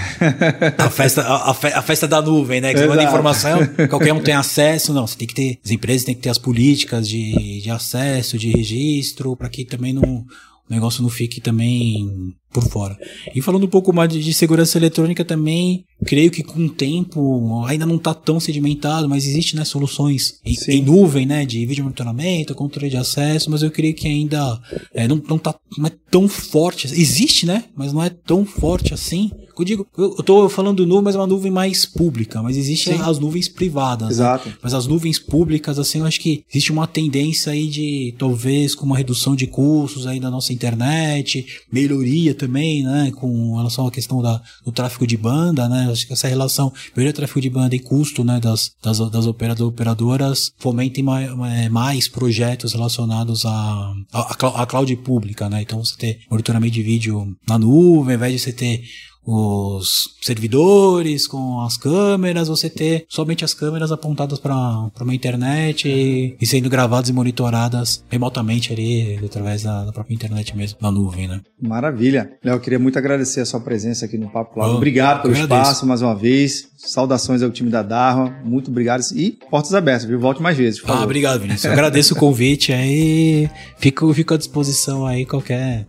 a 0.79 0.91
festa, 0.91 1.23
a, 1.23 1.51
a, 1.51 1.83
festa 1.83 2.07
da 2.07 2.21
nuvem, 2.21 2.61
né? 2.61 2.73
Que 2.73 2.81
você 2.81 2.87
manda 2.87 3.03
informação, 3.03 3.59
qualquer 3.93 4.13
um 4.13 4.23
tem 4.23 4.35
acesso, 4.35 4.93
não. 4.93 5.07
Você 5.07 5.17
tem 5.17 5.29
que 5.29 5.35
ter, 5.35 5.59
as 5.65 5.71
empresas 5.71 6.05
têm 6.05 6.15
que 6.15 6.23
ter 6.23 6.31
as 6.31 6.39
políticas 6.39 7.09
de, 7.09 7.61
de 7.61 7.71
acesso, 7.71 8.39
de 8.39 8.51
registro, 8.51 9.37
para 9.37 9.49
que 9.49 9.65
também 9.65 9.93
não 9.93 10.25
o 10.69 10.73
negócio 10.73 11.03
não 11.03 11.11
fique 11.11 11.41
também 11.41 12.35
por 12.51 12.65
fora. 12.65 12.97
E 13.35 13.43
falando 13.43 13.65
um 13.65 13.69
pouco 13.69 13.93
mais 13.93 14.11
de, 14.11 14.33
segurança 14.33 14.79
eletrônica 14.79 15.25
também, 15.25 15.85
creio 16.05 16.31
que 16.31 16.43
com 16.43 16.65
o 16.65 16.71
tempo 16.71 17.65
ainda 17.67 17.85
não 17.85 17.97
está 17.97 18.15
tão 18.15 18.39
sedimentado, 18.39 19.09
mas 19.09 19.27
existe 19.27 19.57
né, 19.57 19.65
soluções 19.65 20.41
em, 20.45 20.57
em, 20.69 20.83
nuvem, 20.83 21.27
né, 21.27 21.45
de 21.45 21.67
vídeo 21.67 21.85
monitoramento, 21.85 22.55
controle 22.55 22.89
de 22.89 22.97
acesso, 22.97 23.51
mas 23.51 23.63
eu 23.63 23.71
creio 23.71 23.95
que 23.95 24.07
ainda 24.07 24.59
é, 24.95 25.07
não, 25.09 25.21
não, 25.29 25.39
tá, 25.39 25.55
não 25.77 25.87
é 25.87 25.93
tão 26.11 26.29
forte. 26.29 26.87
Existe, 26.87 27.45
né, 27.45 27.65
mas 27.77 27.93
não 27.93 28.03
é 28.03 28.09
tão 28.09 28.47
forte 28.47 28.95
assim. 28.95 29.31
Eu 29.59 29.65
digo, 29.65 29.87
eu 29.97 30.17
estou 30.19 30.49
falando 30.49 30.87
nuvem, 30.87 31.05
mas 31.05 31.15
é 31.15 31.19
uma 31.19 31.27
nuvem 31.27 31.51
mais 31.51 31.85
pública, 31.85 32.43
mas 32.43 32.57
existem 32.57 33.01
as 33.01 33.19
nuvens 33.19 33.49
privadas. 33.49 34.09
Né? 34.09 34.15
Exato. 34.15 34.49
Né? 34.49 34.55
Mas 34.63 34.75
as 34.75 34.87
nuvens 34.87 35.19
públicas, 35.19 35.79
assim, 35.79 35.99
eu 35.99 36.07
acho 36.07 36.21
que 36.21 36.45
existe 36.51 36.73
uma 36.73 36.87
tendência 36.87 37.53
aí 37.53 37.67
de, 37.69 38.15
talvez, 38.19 38.75
com 38.75 38.87
uma 38.87 38.97
redução 38.97 39.37
de 39.37 39.47
custos 39.47 40.07
aí 40.07 40.19
da 40.19 40.31
nossa 40.31 40.53
internet, 40.53 41.45
melhoria 41.71 42.35
também, 42.35 42.83
né, 42.83 43.13
com 43.15 43.57
relação 43.57 43.87
à 43.87 43.91
questão 43.91 44.23
da, 44.23 44.41
do 44.65 44.73
tráfego 44.73 45.07
de 45.07 45.17
banda, 45.17 45.69
né, 45.69 45.89
acho 45.91 46.07
que 46.07 46.13
essa 46.13 46.29
relação, 46.29 46.73
melhoria 46.97 47.13
tráfego 47.13 47.41
de 47.41 47.51
banda 47.51 47.75
e 47.75 47.79
custo, 47.79 48.25
né, 48.25 48.41
das, 48.41 48.73
das, 48.83 48.99
das 49.11 49.27
operadoras 49.61 50.53
fomentem 50.59 51.05
mais, 51.05 51.31
mais 51.71 52.09
projetos 52.09 52.73
relacionados 52.73 53.45
à 53.45 53.93
a, 54.13 54.21
a, 54.21 54.63
a 54.63 54.67
cloud 54.67 54.95
pública, 54.97 55.49
né, 55.49 55.63
então 55.63 55.85
você 55.85 55.97
ter 55.97 56.21
monitoramento 56.31 56.75
de 56.75 56.83
vídeo 56.83 57.37
na 57.47 57.59
nuvem, 57.59 58.15
ao 58.15 58.17
invés 58.17 58.33
de 58.33 58.39
você 58.39 58.53
ter 58.53 58.83
os 59.25 60.17
servidores 60.21 61.27
com 61.27 61.61
as 61.61 61.77
câmeras, 61.77 62.49
você 62.49 62.69
ter 62.69 63.05
somente 63.09 63.45
as 63.45 63.55
câmeras 63.55 63.93
apontadas 63.93 64.39
para 64.39 64.91
uma 65.01 65.15
internet 65.15 65.89
e, 65.89 66.37
e, 66.41 66.47
sendo 66.47 66.69
gravadas 66.69 67.09
e 67.09 67.13
monitoradas 67.13 68.05
remotamente 68.09 68.73
ali, 68.73 69.21
através 69.25 69.63
da, 69.63 69.85
da, 69.85 69.93
própria 69.93 70.15
internet 70.15 70.57
mesmo, 70.57 70.79
na 70.81 70.91
nuvem, 70.91 71.29
né? 71.29 71.41
Maravilha. 71.61 72.33
Léo, 72.45 72.57
eu 72.57 72.61
queria 72.61 72.79
muito 72.79 72.99
agradecer 72.99 73.41
a 73.41 73.47
sua 73.47 73.61
presença 73.61 74.05
aqui 74.05 74.19
no 74.19 74.29
Papo 74.29 74.55
Cloud. 74.55 74.73
Oh, 74.73 74.77
obrigado 74.77 75.23
pelo 75.23 75.35
espaço 75.35 75.87
mais 75.87 76.03
uma 76.03 76.15
vez. 76.15 76.69
Saudações 76.77 77.43
ao 77.43 77.51
time 77.51 77.71
da 77.71 77.83
Darwa. 77.83 78.35
Muito 78.45 78.71
obrigado. 78.71 79.03
E 79.15 79.31
portas 79.51 79.73
abertas, 79.73 80.05
viu? 80.05 80.19
Volte 80.19 80.43
mais 80.43 80.57
vezes. 80.57 80.83
Ah, 80.85 81.03
obrigado, 81.05 81.41
Vinícius. 81.41 81.65
Eu 81.65 81.73
agradeço 81.73 82.15
o 82.15 82.17
convite 82.17 82.73
aí. 82.73 83.49
Fico, 83.79 84.13
fico 84.13 84.35
à 84.35 84.37
disposição 84.37 85.07
aí 85.07 85.25
qualquer. 85.25 85.87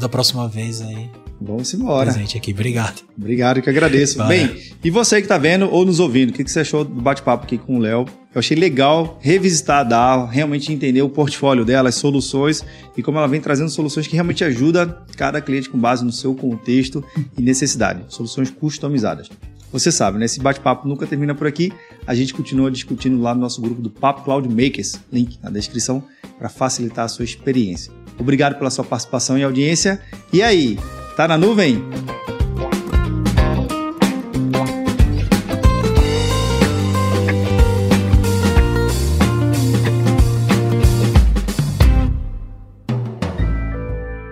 Da 0.00 0.08
próxima 0.08 0.48
vez 0.48 0.80
aí. 0.80 1.21
Vamos 1.44 1.72
embora. 1.74 2.12
Presente 2.12 2.36
aqui, 2.36 2.52
obrigado. 2.52 3.02
Obrigado, 3.16 3.60
que 3.60 3.68
agradeço. 3.68 4.22
Bem, 4.26 4.56
e 4.82 4.90
você 4.90 5.16
que 5.16 5.24
está 5.24 5.38
vendo 5.38 5.68
ou 5.70 5.84
nos 5.84 6.00
ouvindo, 6.00 6.30
o 6.30 6.32
que, 6.32 6.44
que 6.44 6.50
você 6.50 6.60
achou 6.60 6.84
do 6.84 7.00
bate-papo 7.00 7.44
aqui 7.44 7.58
com 7.58 7.76
o 7.76 7.78
Léo? 7.78 8.06
Eu 8.34 8.38
achei 8.38 8.56
legal 8.56 9.18
revisitar 9.20 9.80
a 9.80 9.84
DAO, 9.84 10.26
realmente 10.26 10.72
entender 10.72 11.02
o 11.02 11.08
portfólio 11.08 11.64
dela, 11.64 11.90
as 11.90 11.96
soluções 11.96 12.64
e 12.96 13.02
como 13.02 13.18
ela 13.18 13.28
vem 13.28 13.40
trazendo 13.40 13.68
soluções 13.68 14.06
que 14.06 14.14
realmente 14.14 14.42
ajudam 14.42 14.94
cada 15.16 15.40
cliente 15.40 15.68
com 15.68 15.78
base 15.78 16.04
no 16.04 16.12
seu 16.12 16.34
contexto 16.34 17.04
e 17.36 17.42
necessidade. 17.42 18.04
Soluções 18.08 18.50
customizadas. 18.50 19.28
Você 19.72 19.90
sabe, 19.90 20.18
né? 20.18 20.26
Esse 20.26 20.40
bate-papo 20.40 20.86
nunca 20.86 21.06
termina 21.06 21.34
por 21.34 21.46
aqui. 21.46 21.72
A 22.06 22.14
gente 22.14 22.34
continua 22.34 22.70
discutindo 22.70 23.20
lá 23.20 23.34
no 23.34 23.40
nosso 23.40 23.60
grupo 23.60 23.80
do 23.80 23.88
Papo 23.88 24.22
Cloud 24.22 24.46
Makers, 24.48 25.00
link 25.10 25.38
na 25.42 25.48
descrição 25.48 26.04
para 26.38 26.50
facilitar 26.50 27.06
a 27.06 27.08
sua 27.08 27.24
experiência. 27.24 27.92
Obrigado 28.18 28.56
pela 28.58 28.70
sua 28.70 28.84
participação 28.84 29.38
e 29.38 29.42
audiência. 29.42 30.00
E 30.32 30.42
aí, 30.42 30.78
tá 31.16 31.28
na 31.28 31.36
nuvem? 31.36 31.82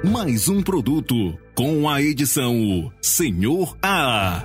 Mais 0.04 0.48
um 0.48 0.62
produto 0.62 1.14
com 1.54 1.88
a 1.88 2.00
edição 2.02 2.90
Senhor 3.02 3.76
A. 3.82 4.44